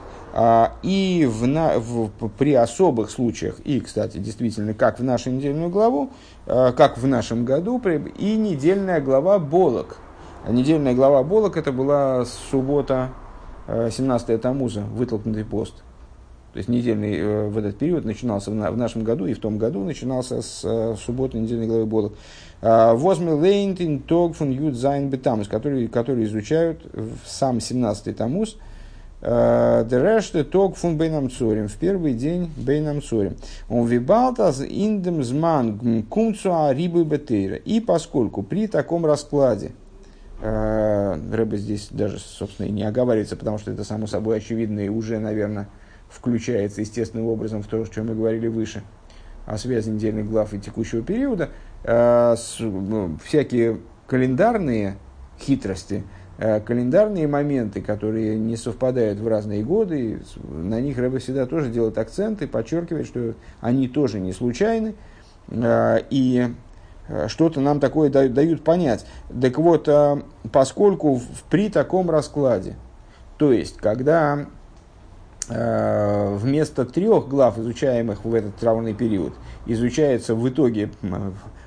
И 0.83 1.29
в, 1.31 1.47
в, 1.79 2.29
при 2.39 2.55
особых 2.55 3.11
случаях, 3.11 3.61
и, 3.61 3.81
кстати, 3.81 4.17
действительно, 4.17 4.73
как 4.73 4.99
в 4.99 5.05
нашу 5.05 5.31
недельную 5.31 5.69
главу, 5.69 6.11
Э, 6.47 6.73
как 6.77 6.99
в 6.99 7.07
нашем 7.07 7.45
году, 7.45 7.81
и 8.19 8.37
недельная 8.37 9.01
глава 9.01 9.39
Болок. 9.39 9.99
Недельная 10.49 10.93
глава 10.93 11.23
Болок 11.23 11.57
это 11.57 11.71
была 11.71 12.25
суббота, 12.51 13.11
17 13.69 14.31
э, 14.31 14.39
Тамуза, 14.39 14.81
вытолкнутый 14.81 15.45
пост. 15.45 15.85
То 16.53 16.59
есть 16.59 16.69
недельный 16.69 17.17
э, 17.17 17.49
в 17.49 17.59
этот 17.59 17.79
период 17.79 18.05
начинался 18.05 18.51
в 18.51 18.77
нашем 18.77 19.05
году 19.05 19.27
и 19.27 19.35
в 19.35 19.39
том 19.39 19.59
году 19.59 19.85
начинался 19.85 20.43
с 20.43 20.97
субботы 21.05 21.39
недельной 21.39 21.67
главы 21.67 21.87
Болок. 21.87 22.13
Возьми 22.61 23.33
Лейнтин 23.33 24.01
Тог 24.01 24.37
фун 24.37 24.51
Юд 24.51 24.77
Зайн 24.77 25.11
Бетамус, 25.11 25.49
которые, 25.49 25.89
которые 25.89 26.27
изучают 26.27 26.81
сам 27.27 27.61
17 27.61 28.17
Тамуз, 28.17 28.57
Дереште 29.23 30.43
ток 30.43 30.77
фун 30.77 30.97
бейнам 30.97 31.31
цорим. 31.31 31.69
В 31.69 31.77
первый 31.77 32.13
день 32.13 32.51
бейнам 32.57 33.01
цорим. 33.01 33.37
Он 33.69 33.87
вибалтас 33.87 34.61
индем 34.61 35.23
зман 35.23 36.05
кумцуа 36.09 36.73
рибы 36.73 37.05
бетейра. 37.05 37.55
И 37.55 37.79
поскольку 37.79 38.43
при 38.43 38.67
таком 38.67 39.07
раскладе, 39.07 39.73
Рэбе 40.43 41.57
здесь 41.57 41.87
даже, 41.93 42.19
собственно, 42.19 42.67
и 42.67 42.73
не 42.73 42.83
оговаривается, 42.83 43.37
потому 43.37 43.59
что 43.59 43.71
это 43.71 43.85
само 43.85 44.09
собой 44.09 44.39
очевидно 44.39 44.81
и 44.81 44.89
уже, 44.89 45.21
наверное, 45.21 45.69
включается 46.13 46.81
естественным 46.81 47.27
образом 47.27 47.63
в 47.63 47.67
то, 47.67 47.81
о 47.81 47.87
чем 47.87 48.09
мы 48.09 48.15
говорили 48.15 48.49
выше, 48.49 48.83
о 49.47 49.59
связи 49.59 49.91
недельных 49.91 50.29
глав 50.29 50.53
и 50.55 50.61
текущего 50.61 51.03
периода, 51.03 51.51
ну, 51.85 53.19
всякие 53.25 53.81
календарные 54.07 54.97
хитрости– 55.41 56.05
Э, 56.39 56.59
календарные 56.59 57.29
моменты, 57.29 57.81
которые 57.81 58.37
не 58.37 58.57
совпадают 58.57 59.21
в 59.21 59.29
разные 59.29 59.63
годы, 59.63 60.23
на 60.43 60.81
них 60.81 60.99
Рэбе 60.99 61.19
всегда 61.19 61.47
тоже 61.47 61.71
делает 61.71 61.99
акценты, 61.99 62.49
подчеркивает, 62.49 63.07
что 63.07 63.35
они 63.61 63.87
тоже 63.87 64.19
не 64.19 64.33
случайны, 64.33 64.95
э, 65.49 65.99
и 66.11 66.49
э, 67.07 67.29
что-то 67.29 67.61
нам 67.61 67.79
такое 67.79 68.11
дают, 68.11 68.65
понять. 68.65 69.07
Так 69.41 69.57
вот, 69.59 69.89
поскольку 70.51 71.21
при 71.49 71.69
таком 71.69 72.11
раскладе, 72.11 72.75
то 73.37 73.53
есть, 73.53 73.77
когда 73.77 74.47
вместо 75.49 76.85
трех 76.85 77.29
глав, 77.29 77.59
изучаемых 77.59 78.25
в 78.25 78.35
этот 78.35 78.57
травный 78.57 78.95
период, 78.95 79.33
изучается 79.67 80.35
в 80.35 80.49
итоге 80.49 80.91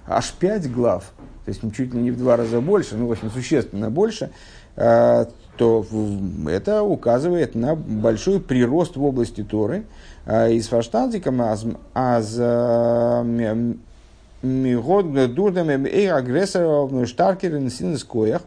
аж 0.08 0.32
пять 0.34 0.72
глав, 0.72 1.12
то 1.46 1.50
есть 1.50 1.62
чуть 1.76 1.94
ли 1.94 2.02
не 2.02 2.12
в 2.12 2.18
два 2.18 2.38
раза 2.38 2.62
больше, 2.62 2.96
ну, 2.96 3.08
в 3.08 3.12
общем, 3.12 3.30
существенно 3.30 3.90
больше, 3.90 4.32
Э, 4.76 5.26
то 5.58 5.86
это 6.50 6.84
указывает 6.84 7.56
на 7.56 7.76
большой 7.76 8.42
прирост 8.42 8.98
в 8.98 9.04
области 9.06 9.42
Торы. 9.42 9.86
Э, 10.26 10.52
и 10.52 10.62
с 10.62 10.68
фаштантиком 10.68 11.42
аз 11.94 12.36
э, 12.38 13.74
мигод 14.42 15.34
дурдам 15.34 15.70
эй 15.70 16.12
агрессоров 16.12 17.08
штаркерен 17.08 17.70
синескоях 17.70 18.42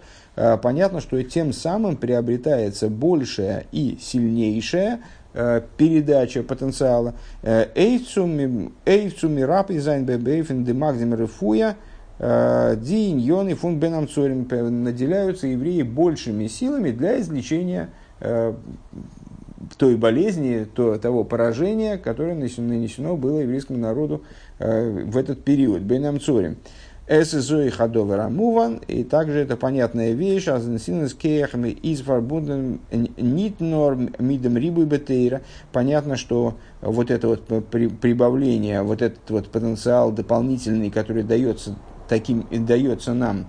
понятно, 0.62 1.00
что 1.00 1.20
тем 1.24 1.52
самым 1.52 1.96
приобретается 1.96 2.88
большая 2.88 3.64
и 3.72 3.98
сильнейшая 4.00 5.00
передача 5.77 6.42
потенциала. 6.42 7.14
Эйцуми 7.42 9.40
рапи 9.42 9.79
зайн 9.79 10.05
бебейфен 10.05 10.64
демагдим 10.64 11.14
рефуя– 11.14 11.77
Э, 12.18 12.77
Дин, 12.77 13.18
Йон 13.18 13.48
и 13.48 13.55
Фун 13.55 13.79
Бенам 13.79 14.09
наделяются 14.83 15.46
евреи 15.46 15.83
большими 15.83 16.48
силами 16.48 16.90
для 16.90 17.20
излечения 17.20 17.90
э, 18.20 18.55
той 19.77 19.96
болезни, 19.96 20.66
то, 20.74 20.98
того 20.98 21.22
поражения, 21.22 21.96
которое 21.96 22.35
нанесено 22.35 23.16
было 23.16 23.40
еврейскому 23.40 23.79
народу 23.79 24.24
э, 24.59 25.05
в 25.05 25.16
этот 25.16 25.44
период. 25.44 25.83
Бенам 25.83 26.20
Цорим. 26.20 26.57
Эсэзои 27.08 27.70
хадовер 27.70 28.20
амуван, 28.20 28.82
и 28.86 29.02
также 29.02 29.38
это 29.38 29.56
понятная 29.56 30.12
вещь, 30.12 30.46
азенсинес 30.46 31.14
кеяхами 31.14 31.70
из 31.70 32.02
нитнор 33.16 33.96
мидом 34.18 34.58
рибу 34.58 34.84
бетейра. 34.84 35.40
Понятно, 35.72 36.16
что 36.16 36.58
вот 36.82 37.10
это 37.10 37.28
вот 37.28 37.46
прибавление, 37.46 38.82
вот 38.82 39.00
этот 39.00 39.30
вот 39.30 39.48
потенциал 39.48 40.12
дополнительный, 40.12 40.90
который 40.90 41.22
дается 41.22 41.76
таким 42.10 42.46
дается 42.50 43.14
нам 43.14 43.46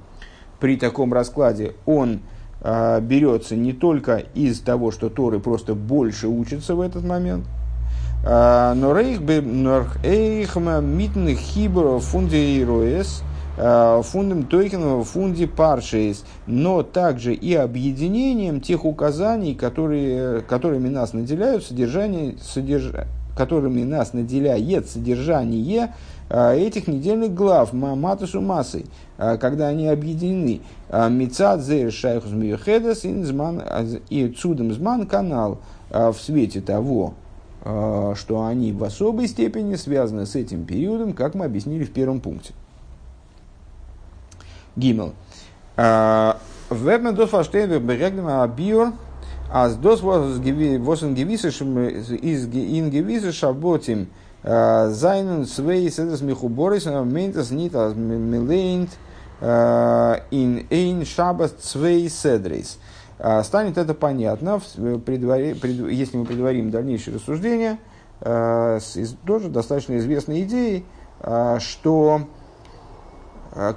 при 0.61 0.77
таком 0.77 1.13
раскладе, 1.13 1.73
он 1.85 2.21
э, 2.61 3.01
берется 3.01 3.57
не 3.57 3.73
только 3.73 4.23
из 4.35 4.61
того, 4.61 4.91
что 4.91 5.09
Торы 5.09 5.39
просто 5.39 5.75
больше 5.75 6.27
учатся 6.27 6.75
в 6.75 6.81
этот 6.81 7.03
момент, 7.03 7.45
а, 8.25 8.73
но 8.73 8.97
рейх 8.97 9.21
бы 9.21 9.41
митн 10.81 11.29
хибро 11.35 11.99
фундируэс 11.99 13.23
фундам 13.59 14.43
тойкинова 14.45 15.03
фунди 15.03 15.45
паршейс, 15.45 16.23
но 16.47 16.81
также 16.81 17.33
и 17.33 17.53
объединением 17.53 18.61
тех 18.61 18.85
указаний, 18.85 19.53
которые, 19.53 20.41
которыми 20.41 20.87
нас 20.87 21.11
наделяют 21.11 21.65
содержание, 21.65 22.35
содерж... 22.41 22.93
которыми 23.35 23.83
нас 23.83 24.13
наделяет 24.13 24.89
содержание 24.89 25.93
этих 26.29 26.87
недельных 26.87 27.33
глав, 27.33 27.73
матусу 27.73 28.39
массой, 28.39 28.85
когда 29.17 29.67
они 29.67 29.87
объединены. 29.87 30.61
Мицад 30.91 31.61
зер 31.61 31.91
шайхус 31.91 32.31
миюхедес 32.31 33.03
и 34.09 34.27
цудом 34.29 34.71
зман 34.71 35.05
канал 35.05 35.57
в 35.89 36.15
свете 36.19 36.61
того, 36.61 37.15
что 37.61 38.45
они 38.45 38.71
в 38.71 38.83
особой 38.83 39.27
степени 39.27 39.75
связаны 39.75 40.25
с 40.25 40.35
этим 40.35 40.65
периодом, 40.65 41.13
как 41.13 41.35
мы 41.35 41.45
объяснили 41.45 41.83
в 41.83 41.91
первом 41.91 42.21
пункте. 42.21 42.53
Гимел. 44.79 45.13
Вебмен 45.75 47.15
дос 47.15 47.29
фаштейн 47.29 47.79
береглема 47.85 48.43
абиор, 48.43 48.93
с 49.53 49.75
дос 49.75 50.01
восен 50.01 51.13
гевисыш 51.15 51.61
из 51.61 52.45
ингевисыш 52.45 53.35
шаботим 53.35 54.07
зайнен 54.43 55.45
свей 55.45 55.91
седес 55.91 56.21
михуборис 56.21 56.85
ментес 56.85 57.51
нит 57.51 57.75
аз 57.75 57.93
милейнт 57.93 58.91
ин 59.41 60.67
эйн 60.69 61.05
шабас 61.05 61.51
цвей 61.51 62.09
седрейс. 62.09 62.77
Станет 63.43 63.77
это 63.77 63.93
понятно, 63.93 64.61
если 64.77 66.17
мы 66.17 66.25
предварим 66.25 66.71
дальнейшее 66.71 67.15
рассуждение, 67.15 67.79
с 68.21 69.15
тоже 69.25 69.49
достаточно 69.49 69.97
известной 69.97 70.43
идеей, 70.43 70.85
что 71.59 72.21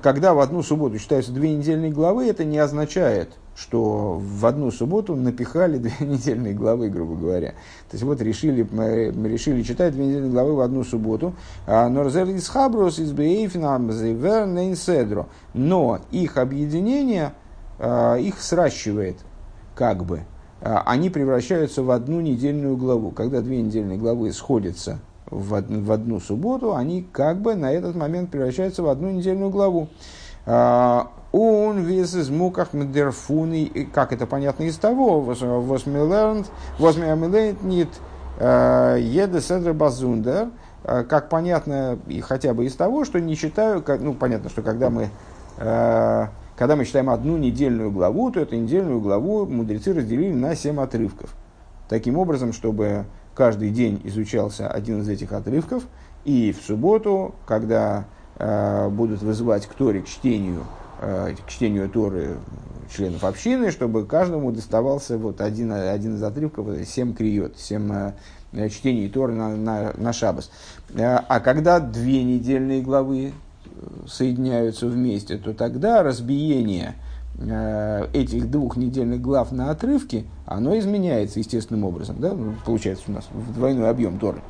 когда 0.02 0.34
в 0.34 0.40
одну 0.40 0.62
субботу 0.62 0.98
читаются 0.98 1.32
две 1.32 1.54
недельные 1.54 1.90
главы, 1.90 2.26
это 2.26 2.44
не 2.44 2.58
означает, 2.58 3.30
что 3.56 4.20
в 4.20 4.44
одну 4.44 4.70
субботу 4.70 5.16
напихали 5.16 5.78
две 5.78 5.94
недельные 6.00 6.54
главы, 6.54 6.90
грубо 6.90 7.14
говоря. 7.14 7.50
То 7.88 7.94
есть 7.94 8.04
вот 8.04 8.20
решили, 8.20 8.66
мы, 8.70 9.12
решили 9.28 9.62
читать 9.62 9.94
две 9.94 10.06
недельные 10.06 10.30
главы 10.30 10.54
в 10.56 10.60
одну 10.60 10.84
субботу. 10.84 11.34
А. 11.66 11.88
Но 15.54 16.00
их 16.10 16.36
объединение 16.36 17.32
а, 17.78 18.16
их 18.16 18.40
сращивает, 18.40 19.16
как 19.74 20.04
бы. 20.04 20.20
Они 20.60 21.10
превращаются 21.10 21.82
в 21.82 21.90
одну 21.90 22.20
недельную 22.20 22.76
главу. 22.76 23.10
Когда 23.10 23.40
две 23.40 23.60
недельные 23.60 23.98
главы 23.98 24.32
сходятся 24.32 25.00
в, 25.32 25.54
од, 25.54 25.66
в 25.68 25.90
одну 25.90 26.20
субботу, 26.20 26.76
они 26.76 27.06
как 27.12 27.40
бы 27.40 27.54
на 27.54 27.72
этот 27.72 27.96
момент 27.96 28.30
превращаются 28.30 28.82
в 28.82 28.88
одну 28.88 29.10
недельную 29.10 29.50
главу. 29.50 29.88
Он 30.44 31.78
вес 31.80 32.14
из 32.14 32.28
муках 32.28 32.74
медерфуны, 32.74 33.88
как 33.94 34.12
это 34.12 34.26
понятно 34.26 34.64
из 34.64 34.76
того, 34.76 35.20
восмилернт, 35.20 36.50
восмилернт 36.78 37.88
а, 38.38 38.96
еде 38.96 39.40
седр 39.40 39.72
базундер, 39.72 40.48
а, 40.84 41.04
как 41.04 41.30
понятно 41.30 41.98
и 42.06 42.20
хотя 42.20 42.52
бы 42.52 42.66
из 42.66 42.74
того, 42.74 43.04
что 43.04 43.18
не 43.20 43.34
считаю, 43.34 43.82
как, 43.82 44.00
ну 44.00 44.14
понятно, 44.14 44.50
что 44.50 44.62
когда 44.62 44.90
мы 44.90 45.10
когда 45.56 46.76
мы 46.76 46.84
читаем 46.84 47.10
одну 47.10 47.36
недельную 47.36 47.90
главу, 47.90 48.30
то 48.30 48.40
эту 48.40 48.56
недельную 48.56 49.00
главу 49.00 49.46
мудрецы 49.46 49.92
разделили 49.92 50.32
на 50.32 50.54
семь 50.54 50.80
отрывков. 50.80 51.34
Таким 51.88 52.16
образом, 52.18 52.52
чтобы 52.52 53.04
каждый 53.34 53.70
день 53.70 54.00
изучался 54.04 54.68
один 54.68 55.00
из 55.00 55.08
этих 55.08 55.32
отрывков, 55.32 55.84
и 56.24 56.52
в 56.52 56.64
субботу, 56.64 57.34
когда 57.46 58.04
э, 58.36 58.88
будут 58.88 59.22
вызывать 59.22 59.66
к 59.66 59.74
Торе 59.74 60.02
к 60.02 60.06
чтению, 60.06 60.64
э, 61.00 61.34
к 61.46 61.50
чтению 61.50 61.88
Торы 61.88 62.36
членов 62.94 63.24
общины, 63.24 63.70
чтобы 63.70 64.06
каждому 64.06 64.52
доставался 64.52 65.18
вот 65.18 65.40
один, 65.40 65.72
один 65.72 66.16
из 66.16 66.22
отрывков, 66.22 66.68
семь 66.86 67.14
криот, 67.14 67.58
семь 67.58 67.90
э, 68.52 68.68
чтений 68.68 69.08
Торы 69.08 69.34
на, 69.34 69.56
на, 69.56 69.92
на 69.96 70.12
шабас. 70.12 70.50
Э, 70.94 71.16
а 71.16 71.40
когда 71.40 71.80
две 71.80 72.22
недельные 72.22 72.82
главы 72.82 73.32
э, 73.32 73.70
соединяются 74.06 74.86
вместе, 74.86 75.38
то 75.38 75.54
тогда 75.54 76.02
разбиение– 76.02 76.94
Э, 77.04 77.11
этих 77.38 78.50
двух 78.50 78.76
недельных 78.76 79.20
глав 79.20 79.52
на 79.52 79.70
отрывки, 79.70 80.26
оно 80.46 80.78
изменяется 80.78 81.38
естественным 81.40 81.84
образом. 81.84 82.16
Да? 82.18 82.32
Ну, 82.34 82.54
получается 82.64 83.04
у 83.08 83.12
нас 83.12 83.28
двойной 83.54 83.88
объем 83.88 84.18
Торы. 84.18 84.40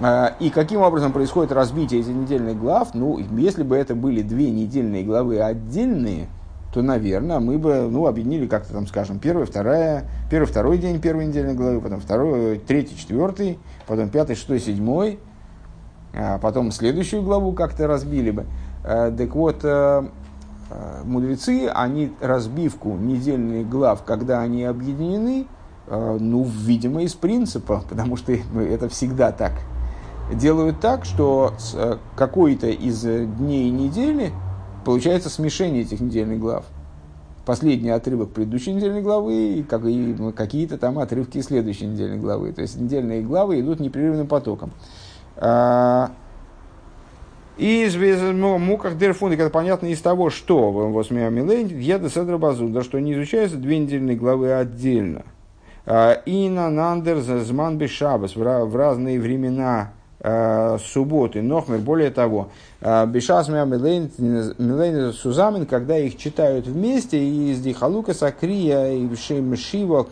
Э, 0.00 0.30
и 0.40 0.50
каким 0.50 0.80
образом 0.80 1.12
происходит 1.12 1.52
разбитие 1.52 2.00
этих 2.00 2.12
недельных 2.12 2.58
глав? 2.58 2.94
Ну, 2.94 3.18
если 3.36 3.62
бы 3.62 3.76
это 3.76 3.94
были 3.94 4.22
две 4.22 4.50
недельные 4.50 5.04
главы 5.04 5.40
отдельные, 5.40 6.28
то, 6.72 6.82
наверное, 6.82 7.40
мы 7.40 7.58
бы 7.58 7.88
ну, 7.90 8.06
объединили 8.06 8.46
как-то 8.46 8.72
там, 8.72 8.86
скажем, 8.86 9.18
первая, 9.18 9.44
вторая, 9.44 10.08
первый, 10.30 10.46
второй 10.46 10.78
день 10.78 11.00
первой 11.00 11.26
недельной 11.26 11.54
главы, 11.54 11.80
потом 11.80 12.00
второй, 12.00 12.58
третий, 12.58 12.96
четвертый, 12.96 13.58
потом 13.86 14.08
пятый, 14.08 14.36
шестой, 14.36 14.60
седьмой, 14.60 15.18
а 16.14 16.38
потом 16.38 16.70
следующую 16.70 17.22
главу 17.22 17.52
как-то 17.52 17.86
разбили 17.86 18.30
бы. 18.30 18.46
Э, 18.84 19.12
так 19.16 19.34
вот, 19.34 19.64
Э, 19.64 20.08
мудрецы, 21.04 21.68
они 21.74 22.12
разбивку 22.20 22.96
недельных 22.96 23.68
глав, 23.68 24.04
когда 24.04 24.40
они 24.40 24.64
объединены, 24.64 25.46
э, 25.86 26.16
ну, 26.20 26.44
видимо, 26.44 27.02
из 27.02 27.14
принципа, 27.14 27.84
потому 27.88 28.16
что 28.16 28.32
это 28.54 28.88
всегда 28.88 29.32
так, 29.32 29.52
делают 30.32 30.80
так, 30.80 31.04
что 31.04 31.54
э, 31.74 31.96
какой-то 32.16 32.68
из 32.68 33.02
дней 33.02 33.70
недели 33.70 34.32
получается 34.84 35.28
смешение 35.28 35.82
этих 35.82 36.00
недельных 36.00 36.38
глав. 36.38 36.64
Последний 37.44 37.90
отрывок 37.90 38.30
предыдущей 38.30 38.72
недельной 38.72 39.02
главы 39.02 39.54
и 39.54 39.62
какие-то 39.62 40.78
там 40.78 40.98
отрывки 40.98 41.40
следующей 41.40 41.86
недельной 41.86 42.18
главы. 42.18 42.52
То 42.52 42.62
есть 42.62 42.78
недельные 42.78 43.22
главы 43.22 43.60
идут 43.60 43.80
непрерывным 43.80 44.28
потоком. 44.28 44.70
И 47.60 47.84
из 47.84 47.94
муках 47.94 48.96
дерфунды, 48.96 49.36
это 49.36 49.50
понятно 49.50 49.88
из 49.88 50.00
того, 50.00 50.30
что 50.30 50.70
в 50.70 50.98
еда 51.78 52.08
седра 52.08 52.38
базуда, 52.38 52.82
что 52.82 52.98
не 52.98 53.12
изучаются 53.12 53.58
две 53.58 53.78
недельные 53.78 54.16
главы 54.16 54.54
отдельно. 54.54 55.24
А, 55.84 56.12
и 56.24 56.48
на 56.48 56.70
нандер 56.70 57.18
зман 57.18 57.76
бешабас 57.76 58.34
в 58.34 58.74
разные 58.74 59.20
времена 59.20 59.92
а, 60.20 60.78
субботы, 60.78 61.42
нохмер, 61.42 61.80
более 61.80 62.08
того, 62.08 62.48
а, 62.80 63.04
бешас 63.04 63.50
милейн 63.50 65.12
сузамен, 65.12 65.66
когда 65.66 65.98
их 65.98 66.16
читают 66.16 66.66
вместе, 66.66 67.18
и 67.22 67.50
из 67.50 67.60
дихалука 67.60 68.14
сакрия 68.14 68.92
и 68.94 69.14
шива 69.54 70.06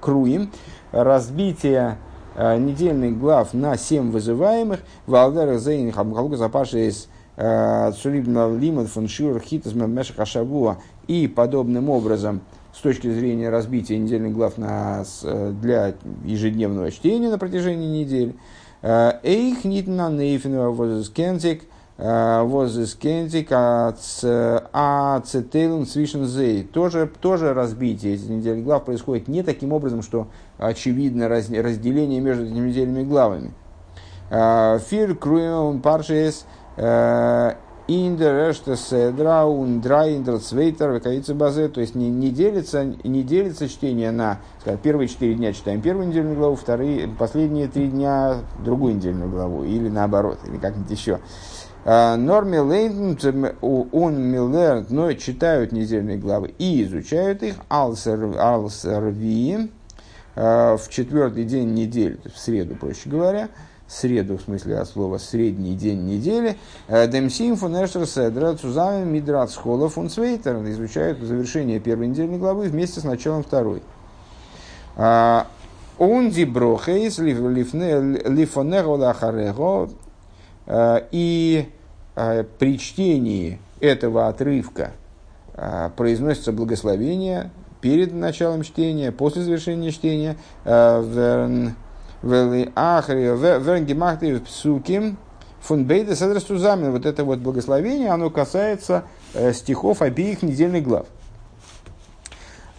круим, 0.00 0.50
разбитие 0.90 1.98
недельных 2.36 3.18
глав 3.18 3.54
на 3.54 3.76
семь 3.76 4.10
вызываемых. 4.10 4.80
Валдера 5.06 5.58
Зейн 5.58 5.92
Хамхалука 5.92 6.36
Запаша 6.36 6.78
из 6.78 7.08
э, 7.36 7.92
Цулибна 8.00 8.54
Лимон 8.56 8.86
фон 8.86 9.08
Шур 9.08 9.40
Хитас 9.40 9.74
Мешах 9.74 10.18
Ашабуа 10.18 10.78
и 11.06 11.26
подобным 11.28 11.90
образом 11.90 12.40
с 12.74 12.80
точки 12.80 13.10
зрения 13.12 13.50
разбития 13.50 13.98
недельных 13.98 14.32
глав 14.32 14.58
на, 14.58 15.04
э, 15.22 15.52
для 15.60 15.94
ежедневного 16.24 16.90
чтения 16.90 17.30
на 17.30 17.38
протяжении 17.38 18.02
недели. 18.02 18.34
Эйх 18.82 19.64
нитна 19.64 20.10
нейфинова 20.10 20.72
возискензик 21.98 23.50
возискензик 23.50 24.68
ацетейлен 24.72 25.86
свишен 25.86 26.26
Тоже, 26.72 27.10
тоже 27.20 27.54
разбитие 27.54 28.14
этих 28.14 28.28
недельных 28.28 28.64
глав 28.64 28.84
происходит 28.84 29.28
не 29.28 29.42
таким 29.42 29.72
образом, 29.72 30.02
что 30.02 30.28
очевидно 30.58 31.28
разделение 31.28 32.20
между 32.20 32.46
этими 32.46 32.68
недельными 32.68 33.04
главами. 33.04 33.52
А, 34.30 34.78
Фир 34.78 35.14
круем 35.14 35.82
паршес 35.82 36.46
э, 36.78 37.52
индерешта 37.86 38.76
седра 38.76 39.44
ундра 39.44 40.10
индерцвейтер 40.10 40.92
векаица 40.92 41.34
базе, 41.34 41.68
то 41.68 41.80
есть 41.80 41.94
не, 41.94 42.08
не, 42.08 42.30
делится, 42.30 42.84
не 42.84 43.22
делится 43.22 43.68
чтение 43.68 44.10
на 44.10 44.38
скажем, 44.60 44.80
первые 44.80 45.08
четыре 45.08 45.34
дня 45.34 45.52
читаем 45.52 45.82
первую 45.82 46.08
недельную 46.08 46.36
главу, 46.36 46.56
вторые, 46.56 47.08
последние 47.08 47.68
три 47.68 47.88
дня 47.88 48.36
другую 48.64 48.94
недельную 48.94 49.30
главу, 49.30 49.64
или 49.64 49.88
наоборот, 49.88 50.38
или 50.46 50.56
как-нибудь 50.56 50.90
еще. 50.90 51.14
А, 51.14 51.61
Норме 51.84 52.60
лейн 52.60 53.18
он 53.60 54.22
милер, 54.22 54.86
но 54.90 55.12
читают 55.14 55.72
недельные 55.72 56.16
главы 56.16 56.54
и 56.58 56.84
изучают 56.84 57.42
их, 57.42 57.56
алсер, 57.68 58.38
алсерви, 58.38 59.68
Э, 60.34 60.76
в 60.78 60.88
четвертый 60.88 61.44
день 61.44 61.74
недели, 61.74 62.18
в 62.34 62.38
среду, 62.38 62.74
проще 62.74 63.10
говоря, 63.10 63.50
среду, 63.86 64.38
в 64.38 64.42
смысле 64.42 64.78
от 64.78 64.88
слова 64.88 65.18
средний 65.18 65.74
день 65.74 66.06
недели, 66.06 66.56
э, 66.88 67.06
Демсим 67.06 67.56
фун 67.56 67.74
Эштер 67.84 68.06
Седра 68.06 68.54
Цузами 68.54 69.04
Мидрат 69.04 69.50
Схола 69.50 69.90
фун 69.90 70.08
Свейтер 70.08 70.56
изучают 70.70 71.18
завершение 71.18 71.80
первой 71.80 72.06
недельной 72.06 72.38
главы 72.38 72.68
вместе 72.68 73.00
с 73.00 73.04
началом 73.04 73.42
второй. 73.42 73.82
А, 74.96 75.46
Онди 75.98 76.46
брохейс 76.46 77.18
лифонего 77.18 78.96
лахарего 78.96 79.84
э, 79.84 79.88
и 80.66 81.66
при 82.58 82.78
чтении 82.78 83.58
этого 83.80 84.28
отрывка 84.28 84.92
произносится 85.96 86.52
благословение 86.52 87.50
перед 87.80 88.12
началом 88.12 88.62
чтения, 88.62 89.10
после 89.12 89.42
завершения 89.42 89.90
чтения, 89.90 90.36
верн 90.64 91.74
гемахты 93.84 94.38
псуким 94.40 95.18
фун 95.60 95.84
бейда 95.84 96.14
седрастузамин. 96.14 96.92
Вот 96.92 97.06
это 97.06 97.24
вот 97.24 97.40
благословение, 97.40 98.10
оно 98.10 98.30
касается 98.30 99.02
стихов 99.52 100.00
обеих 100.02 100.42
недельных 100.42 100.84
глав. 100.84 101.06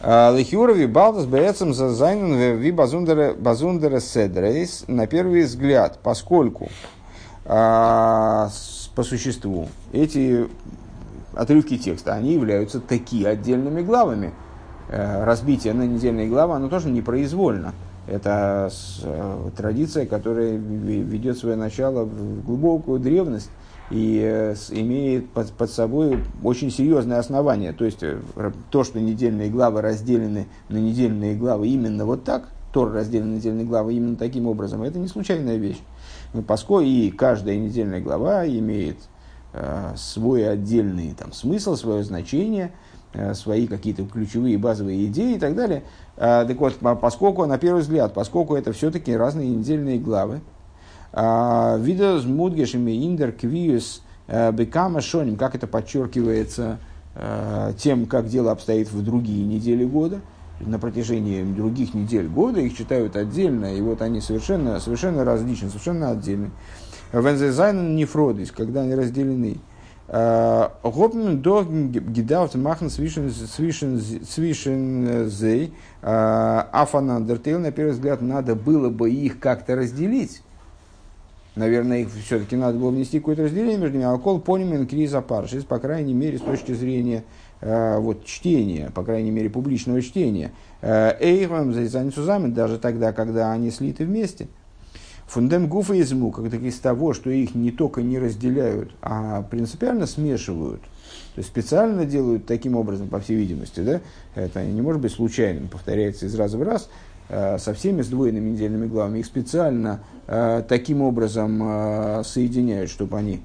Лихюрови 0.02 0.86
Балдас 0.86 1.26
Бецем 1.26 1.74
за 1.74 1.90
Зайнен 1.90 2.58
Ви 2.58 2.72
Базундера 2.72 4.00
Седрейс 4.00 4.84
на 4.88 5.08
первый 5.08 5.44
взгляд, 5.44 6.00
поскольку 6.04 6.70
а, 7.46 8.50
по 8.96 9.04
существу 9.04 9.68
эти 9.91 10.48
отрывки 11.34 11.78
текста, 11.78 12.14
они 12.14 12.34
являются 12.34 12.80
такие 12.80 13.28
отдельными 13.28 13.82
главами. 13.82 14.34
Э, 14.89 15.24
разбитие 15.24 15.74
на 15.74 15.84
недельные 15.84 16.28
главы, 16.28 16.56
оно 16.56 16.70
тоже 16.70 16.89
непроизвольно. 16.89 17.74
Это 18.08 18.70
э, 19.04 19.50
традиция, 19.56 20.06
которая 20.06 20.56
ведет 20.56 21.38
свое 21.38 21.56
начало 21.56 22.04
в 22.04 22.46
глубокую 22.46 23.00
древность 23.00 23.50
и 23.89 24.22
э, 24.24 24.56
имеет 24.72 25.30
под, 25.30 25.52
под 25.54 25.72
собой 25.72 26.20
очень 26.44 26.70
серьезное 26.70 27.20
основание. 27.20 27.74
То 27.74 27.86
есть 27.86 28.04
то, 28.70 28.84
что 28.84 29.00
недельные 29.00 29.50
главы 29.50 29.82
разделены 29.82 30.48
на 30.70 30.78
недельные 30.78 31.36
главы 31.36 31.70
именно 31.70 32.06
вот 32.06 32.24
так, 32.24 32.50
Тор 32.74 32.91
разделен 32.91 33.30
на 33.30 33.36
недельные 33.36 33.66
главы 33.66 33.94
именно 33.94 34.16
таким 34.16 34.48
образом, 34.48 34.82
это 34.82 34.98
не 34.98 35.08
случайная 35.08 35.58
вещь. 35.58 35.80
Поскольку 36.42 36.86
и 36.86 37.12
каждая 37.12 37.58
недельная 37.58 38.02
глава 38.02 38.48
имеет 38.48 38.98
э, 39.54 39.94
свой 39.96 40.50
отдельный 40.50 41.14
там, 41.14 41.32
смысл, 41.32 41.76
свое 41.76 42.04
значение, 42.04 42.72
э, 43.14 43.36
свои 43.36 43.68
какие-то 43.68 44.06
ключевые 44.06 44.58
базовые 44.58 45.06
идеи 45.06 45.36
и 45.36 45.40
так 45.40 45.56
далее. 45.56 45.84
Э, 46.18 46.46
так 46.48 46.58
вот, 46.58 46.78
поскольку, 47.00 47.46
на 47.46 47.58
первый 47.60 47.82
взгляд, 47.82 48.14
поскольку 48.14 48.56
это 48.56 48.74
все-таки 48.74 49.16
разные 49.16 49.50
недельные 49.50 50.00
главы, 50.00 50.42
э, 51.12 51.78
видос 51.80 52.26
мудгешими 52.26 52.92
индер 52.92 53.32
квиус 53.32 54.02
э, 54.28 54.52
бекама 54.52 55.02
шоним, 55.02 55.36
как 55.36 55.56
это 55.56 55.68
подчеркивается 55.68 56.80
тем, 57.78 58.08
как 58.08 58.28
дело 58.28 58.52
обстоит 58.52 58.92
в 58.92 59.04
другие 59.04 59.46
недели 59.46 59.86
года– 59.86 60.20
на 60.60 60.80
протяжении 60.80 61.43
других 61.43 61.93
недель 61.93 62.28
года, 62.28 62.60
их 62.60 62.76
читают 62.78 63.16
отдельно, 63.16 63.76
и 63.76 63.82
вот 63.82 64.01
они 64.01 64.22
совершенно, 64.22 64.80
совершенно 64.80 65.26
различны, 65.26 65.70
совершенно 65.70 66.12
отдельны. 66.12 66.51
Вензезайн 67.12 67.95
нефродис, 67.95 68.51
когда 68.51 68.82
они 68.82 68.95
разделены. 68.95 69.58
А, 70.08 70.74
Гопн 70.84 71.41
до 71.41 71.64
гидаут 71.64 72.56
махн 72.56 72.88
свишен 72.89 73.30
зей 75.30 75.74
а, 76.01 76.68
афанандертейл, 76.72 77.60
на 77.60 77.72
первый 77.72 77.91
взгляд, 77.91 78.22
надо 78.22 78.56
было 78.56 78.89
бы 78.89 79.12
их 79.12 79.39
как-то 79.39 79.76
разделить. 79.76 80.41
Наверное, 81.56 81.99
их 81.99 82.10
все-таки 82.12 82.56
надо 82.56 82.80
было 82.80 82.89
внести 82.89 83.20
какое-то 83.20 83.43
разделение 83.43 83.78
между 83.78 83.97
ними. 83.97 84.10
Алкол 84.10 84.39
понимен 84.39 84.88
криза 84.88 85.22
паршис, 85.22 85.64
по 85.64 85.78
крайней 85.78 86.16
мере, 86.16 86.39
с 86.39 86.41
точки 86.41 86.72
зрения 86.74 87.24
Э, 87.53 87.53
вот, 87.99 88.26
чтения, 88.26 88.91
по 88.93 89.03
крайней 89.03 89.32
мере, 89.32 89.49
публичного 89.49 90.01
чтения, 90.01 90.51
э, 90.82 91.16
Эйхвам 91.20 91.74
Зайцанцузамен, 91.74 92.53
даже 92.53 92.78
тогда, 92.78 93.14
когда 93.14 93.53
они 93.53 93.72
слиты 93.72 94.05
вместе. 94.05 94.47
Фундем 95.28 95.68
гуфа 95.68 95.93
из 95.93 96.11
мука, 96.11 96.41
так 96.49 96.61
из 96.61 96.78
того, 96.80 97.14
что 97.14 97.30
их 97.30 97.55
не 97.55 97.72
только 97.72 98.01
не 98.01 98.20
разделяют, 98.20 98.91
а 99.01 99.43
принципиально 99.43 100.07
смешивают. 100.07 100.82
То 101.36 101.39
есть 101.39 101.49
специально 101.49 102.05
делают 102.05 102.45
таким 102.45 102.76
образом, 102.76 103.07
по 103.07 103.22
всей 103.22 103.38
видимости, 103.38 103.80
да? 103.80 104.01
это 104.36 104.64
не 104.66 104.82
может 104.82 105.01
быть 105.01 105.14
случайным, 105.14 105.70
повторяется 105.70 106.26
из 106.26 106.36
раза 106.36 106.57
в 106.57 106.64
раз, 106.64 106.89
э, 107.30 107.57
со 107.59 107.74
всеми 107.74 108.01
сдвоенными 108.01 108.49
недельными 108.49 108.88
главами, 108.88 109.20
их 109.20 109.26
специально 109.26 110.03
таким 110.26 111.01
образом 111.01 112.24
соединяют, 112.24 112.89
чтобы 112.89 113.18
они 113.18 113.41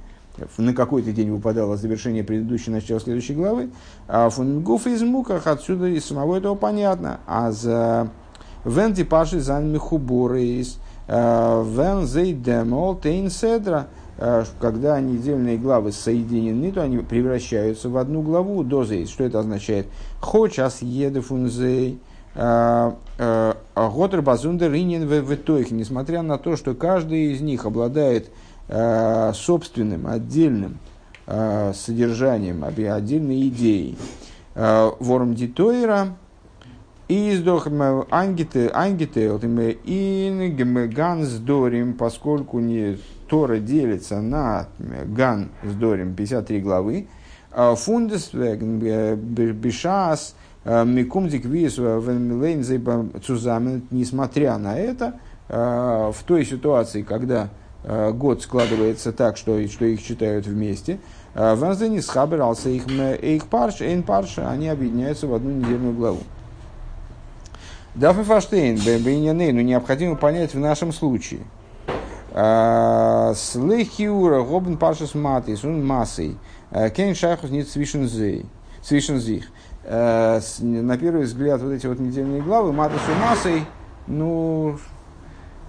на 0.57 0.75
какой-то 0.75 1.13
день 1.13 1.31
выпадало 1.31 1.77
завершение 1.77 2.25
предыдущей, 2.25 2.71
начала 2.71 3.01
следующей 3.01 3.35
главы. 3.35 3.71
А 4.07 4.31
фунгуф 4.31 4.87
из 4.87 5.03
муках 5.03 5.47
отсюда 5.47 5.87
из 5.87 6.05
самого 6.05 6.37
этого 6.37 6.55
понятно. 6.55 7.21
А 7.27 7.51
за 7.53 8.09
венти 8.65 9.05
паши 9.05 9.41
зан 9.41 9.73
михуборис 9.73 10.79
а, 11.07 11.63
вен 11.65 12.07
зейдемол 12.07 12.97
тейн 12.97 13.31
седра. 13.31 13.89
А, 14.19 14.45
когда 14.61 15.01
недельные 15.01 15.59
главы 15.59 15.93
соединены, 15.93 16.73
то 16.73 16.83
они 16.83 16.99
превращаются 16.99 17.89
в 17.89 17.97
одну 17.97 18.23
главу 18.23 18.63
дозей. 18.65 19.07
Что 19.07 19.25
это 19.25 19.41
означает? 19.41 19.87
Хочас 20.21 20.83
еде 20.83 21.21
фунзей. 21.21 22.01
А, 22.35 22.97
Готер 23.75 24.23
базундер 24.23 24.73
инин 24.75 25.07
в 25.09 25.73
Несмотря 25.73 26.23
на 26.23 26.39
то, 26.39 26.57
что 26.57 26.75
каждый 26.75 27.33
из 27.33 27.41
них 27.41 27.65
обладает 27.65 28.31
Э, 28.31 28.58
собственным, 28.69 30.07
отдельным 30.07 30.79
э, 31.27 31.73
содержанием, 31.75 32.65
отдельной 32.65 33.49
идеей. 33.49 33.97
Э, 34.55 34.91
ворм 35.01 35.35
дитойра 35.35 36.17
издох 37.09 37.67
ангите 38.11 38.69
ангите 38.69 39.27
ин 39.27 40.91
ган 40.91 41.25
с 41.25 41.39
дорим, 41.39 41.95
поскольку 41.95 42.61
не 42.61 42.99
Тора 43.29 43.59
делится 43.59 44.21
на 44.21 44.69
ган 45.07 45.49
с 45.63 45.73
дорим 45.73 46.15
53 46.15 46.61
главы, 46.61 47.09
фундес 47.77 48.35
бешас 48.35 50.35
микумдик 50.65 51.47
вис 51.47 51.79
несмотря 53.91 54.59
на 54.59 54.79
это, 54.79 55.19
в 55.49 56.17
той 56.27 56.45
ситуации, 56.45 57.01
когда 57.01 57.49
Э, 57.49 57.68
год 57.85 58.43
складывается 58.43 59.13
так, 59.13 59.37
что, 59.37 59.67
что 59.69 59.85
их 59.85 60.03
читают 60.03 60.47
вместе. 60.47 60.99
Э, 61.35 61.55
Ванзени 61.55 62.01
схабирался 62.01 62.69
их, 62.69 62.89
их 62.89 63.47
парш, 63.47 63.81
эйн 63.81 64.03
парша, 64.03 64.51
они 64.51 64.69
объединяются 64.69 65.27
в 65.27 65.35
одну 65.35 65.51
недельную 65.51 65.95
главу. 65.95 66.19
Дафа 67.95 68.25
Фаштейн, 68.25 68.79
ну 68.85 69.61
необходимо 69.61 70.17
понять 70.17 70.55
в 70.55 70.59
нашем 70.59 70.93
случае. 70.93 71.41
Э, 72.33 73.33
Слехиура, 73.37 74.43
Гобн 74.43 74.77
Паршас 74.77 75.15
Матис, 75.15 75.65
он 75.65 75.87
массой. 75.87 76.37
Кен 76.71 77.15
Шахус 77.15 77.51
нет. 77.51 77.69
Свишензих. 77.69 79.47
На 79.85 80.99
первый 81.01 81.25
взгляд, 81.25 81.63
вот 81.63 81.73
эти 81.73 81.87
вот 81.87 81.99
недельные 81.99 82.43
главы, 82.43 82.73
Матису 82.73 83.11
массой, 83.21 83.65
ну, 84.07 84.79
Э, 84.79 84.98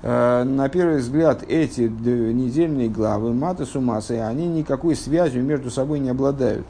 на 0.01 0.69
первый 0.69 0.99
взгляд, 0.99 1.43
эти 1.43 1.81
недельные 1.81 2.87
главы 2.89 3.33
Мата 3.33 3.65
Сумасы, 3.65 4.19
они 4.19 4.47
никакой 4.47 4.95
связью 4.95 5.43
между 5.43 5.69
собой 5.69 5.99
не 5.99 6.09
обладают. 6.09 6.65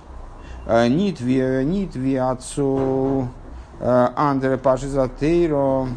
Э, 0.65 0.87
Нитви, 0.87 1.63
нитви 1.63 2.15
отцу 2.15 3.27
э, 3.79 4.07
Андре 4.15 4.57
Пашизатейро, 4.57 5.87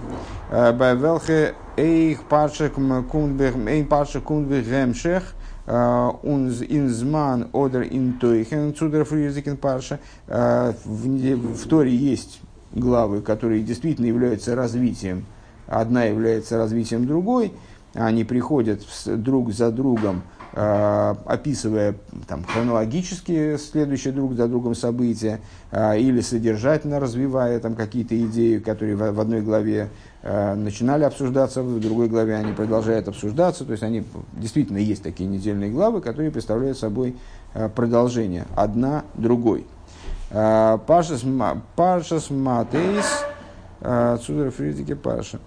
Бавелхе 0.51 1.55
Эйх 1.77 2.23
Паша 2.25 2.71
Кундбех, 2.71 3.55
Эйх 3.67 3.89
Паша 3.89 4.21
Кундбех 4.21 4.67
Гемшех, 4.67 5.35
Унз 5.67 6.63
Инзман 6.63 7.49
Одер 7.53 7.83
Интойхен 7.83 8.75
Цудер 8.75 9.05
Фризикен 9.05 9.57
Паша. 9.57 10.01
В 10.27 11.69
Торе 11.69 11.95
есть 11.95 12.41
главы, 12.73 13.23
которые 13.23 13.63
действительно 13.63 14.07
являются 14.07 14.55
развитием 14.55 15.25
одна 15.81 16.05
является 16.05 16.59
развитием 16.59 17.07
другой, 17.07 17.53
они 17.95 18.25
приходят 18.25 18.81
друг 19.07 19.53
за 19.53 19.71
другом, 19.71 20.23
э, 20.55 21.15
описывая 21.27 21.95
там, 22.27 22.45
хронологически 22.45 23.57
следующие 23.59 24.15
друг 24.15 24.35
за 24.35 24.49
другом 24.49 24.75
события, 24.75 25.41
э, 25.71 25.99
или 25.99 26.21
содержательно 26.21 27.01
развивая 27.01 27.59
там, 27.61 27.75
какие-то 27.75 28.19
идеи, 28.27 28.59
которые 28.59 28.97
в, 28.97 29.21
одной 29.21 29.43
главе 29.43 29.91
э, 30.23 30.55
начинали 30.55 31.05
обсуждаться, 31.05 31.63
в 31.63 31.81
другой 31.81 32.09
главе 32.09 32.37
они 32.37 32.53
продолжают 32.53 33.09
обсуждаться. 33.09 33.65
То 33.65 33.73
есть 33.73 33.83
они 33.83 34.05
действительно 34.33 34.79
есть 34.79 35.03
такие 35.03 35.29
недельные 35.29 35.71
главы, 35.71 36.01
которые 36.01 36.31
представляют 36.31 36.79
собой 36.79 37.17
продолжение 37.75 38.47
одна 38.57 39.05
другой. 39.15 39.67
Пашас 40.31 41.23
Матейс 42.31 43.05
Отсюда 43.83 44.51
Фридике 44.51 44.95
Паша. 44.97 45.39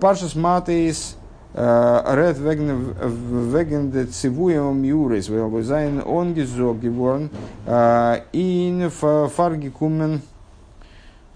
Паша 0.00 0.26
Матейс 0.38 1.16
Ред 1.54 2.38
веген 2.38 3.90
де 3.90 4.06
цивуем 4.06 4.82
юрис, 4.82 5.26
зайн 5.66 6.02
он 6.04 6.34
гизог 6.34 6.80
геворн, 6.80 7.30
ин 8.32 8.90
фарги 8.90 9.68
кумен, 9.68 10.20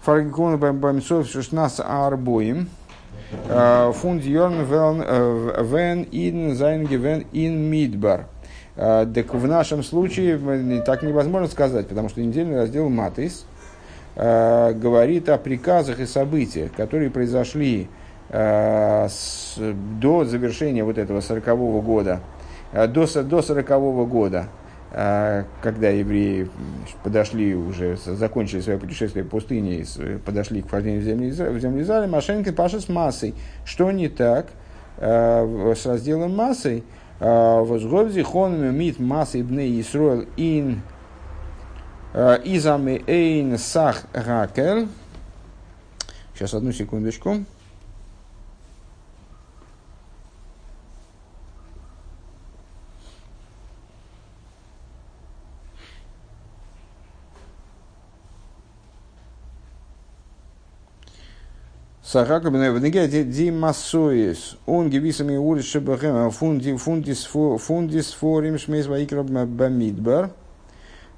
фарги 0.01 0.29
кумен 0.29 0.57
бамсов 0.77 1.25
шушнас 1.25 1.79
арбоим, 1.79 2.67
фунд 3.93 4.23
йорн 4.25 4.65
вен 4.65 6.05
ин 6.11 6.55
зайн 6.55 6.85
гевен 6.85 7.25
ин 7.31 7.69
мидбар. 7.69 8.25
Так 8.75 9.33
в 9.33 9.47
нашем 9.47 9.83
случае 9.83 10.37
так 10.81 11.01
невозможно 11.01 11.47
сказать, 11.47 11.87
потому 11.87 12.09
что 12.09 12.19
недельный 12.19 12.57
раздел 12.57 12.89
Матис 12.89 13.45
говорит 14.19 15.29
о 15.29 15.37
приказах 15.37 16.01
и 16.01 16.05
событиях, 16.05 16.73
которые 16.73 17.09
произошли 17.09 17.87
до 18.29 19.07
завершения 20.25 20.83
вот 20.83 20.97
этого 20.97 21.21
сорокового 21.21 21.81
года, 21.81 22.19
до, 22.73 23.07
до 23.23 23.41
сорокового 23.41 24.05
года, 24.05 24.47
когда 24.91 25.89
евреи 25.89 26.49
подошли 27.01 27.55
уже, 27.55 27.95
закончили 27.95 28.59
свое 28.59 28.77
путешествие 28.77 29.23
в 29.23 29.29
пустыне 29.29 29.77
и 29.81 29.85
подошли 30.25 30.63
к 30.63 30.67
вхождению 30.67 31.01
в 31.01 31.05
землю, 31.05 31.53
в 31.53 31.59
землю 31.59 32.07
Машенька 32.09 32.51
Паша 32.51 32.81
с 32.81 32.89
массой. 32.89 33.35
Что 33.63 33.89
не 33.91 34.09
так 34.09 34.47
с 34.97 35.85
разделом 35.85 36.35
массой? 36.35 36.83
А, 37.21 37.61
Возгодзи 37.63 38.21
хон 38.21 38.73
мит 38.75 38.99
массой 38.99 39.43
бне 39.43 39.79
Исруэл 39.81 40.25
ин 40.37 40.81
изаме 42.14 43.02
эйн 43.06 43.58
сах 43.58 44.04
ракел. 44.12 44.88
Сейчас 46.34 46.54
одну 46.54 46.72
секундочку. 46.72 47.44
Сахака 62.02 62.48
бенегия 62.50 63.08
ди 63.08 63.50
массоис, 63.50 64.56
он 64.66 64.88
гивисами 64.88 65.36
улис 65.36 65.64
шебахем, 65.64 66.30
фунди 66.30 66.76
фундис 66.76 67.24
фундис 67.24 68.12
форим 68.12 68.56
шмейс 68.56 68.86
ваикра 68.86 69.24
бамидбар. 69.24 70.30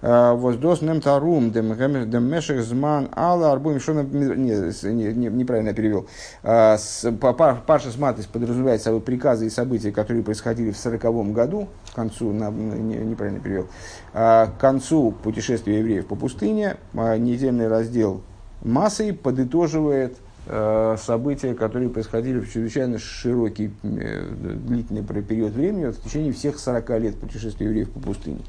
Воздос 0.02 0.82
нем 0.82 1.00
тарум 1.00 1.52
дем 1.52 2.24
мешек 2.24 2.62
зман 2.62 3.10
ала 3.14 3.52
арбум 3.52 3.80
что 3.80 3.94
неправильно 3.94 5.74
перевел. 5.74 6.08
Паша 6.42 7.92
Сматис 7.92 8.26
подразумевает 8.26 8.82
собой 8.82 9.02
приказы 9.02 9.46
и 9.46 9.50
события, 9.50 9.92
которые 9.92 10.24
происходили 10.24 10.72
в 10.72 10.78
сороковом 10.78 11.34
году, 11.34 11.68
к 11.92 11.96
концу, 11.96 12.32
неправильно 12.32 13.40
перевел, 13.40 13.68
к 14.14 14.54
концу 14.60 15.14
путешествия 15.24 15.78
евреев 15.80 16.08
по 16.08 16.16
пустыне, 16.16 16.78
недельный 16.94 17.68
раздел 17.68 18.22
массой 18.64 19.14
подытоживает 19.14 20.18
события, 20.98 21.54
которые 21.54 21.90
происходили 21.90 22.40
в 22.40 22.52
чрезвычайно 22.52 22.98
широкий, 22.98 23.72
э, 23.84 24.28
длительный 24.68 25.04
период 25.04 25.54
времени, 25.54 25.86
в 25.86 26.02
течение 26.02 26.34
всех 26.34 26.58
40 26.58 26.98
лет 26.98 27.16
путешествия 27.16 27.68
евреев 27.68 27.92
по 27.92 28.00
пустыне. 28.00 28.40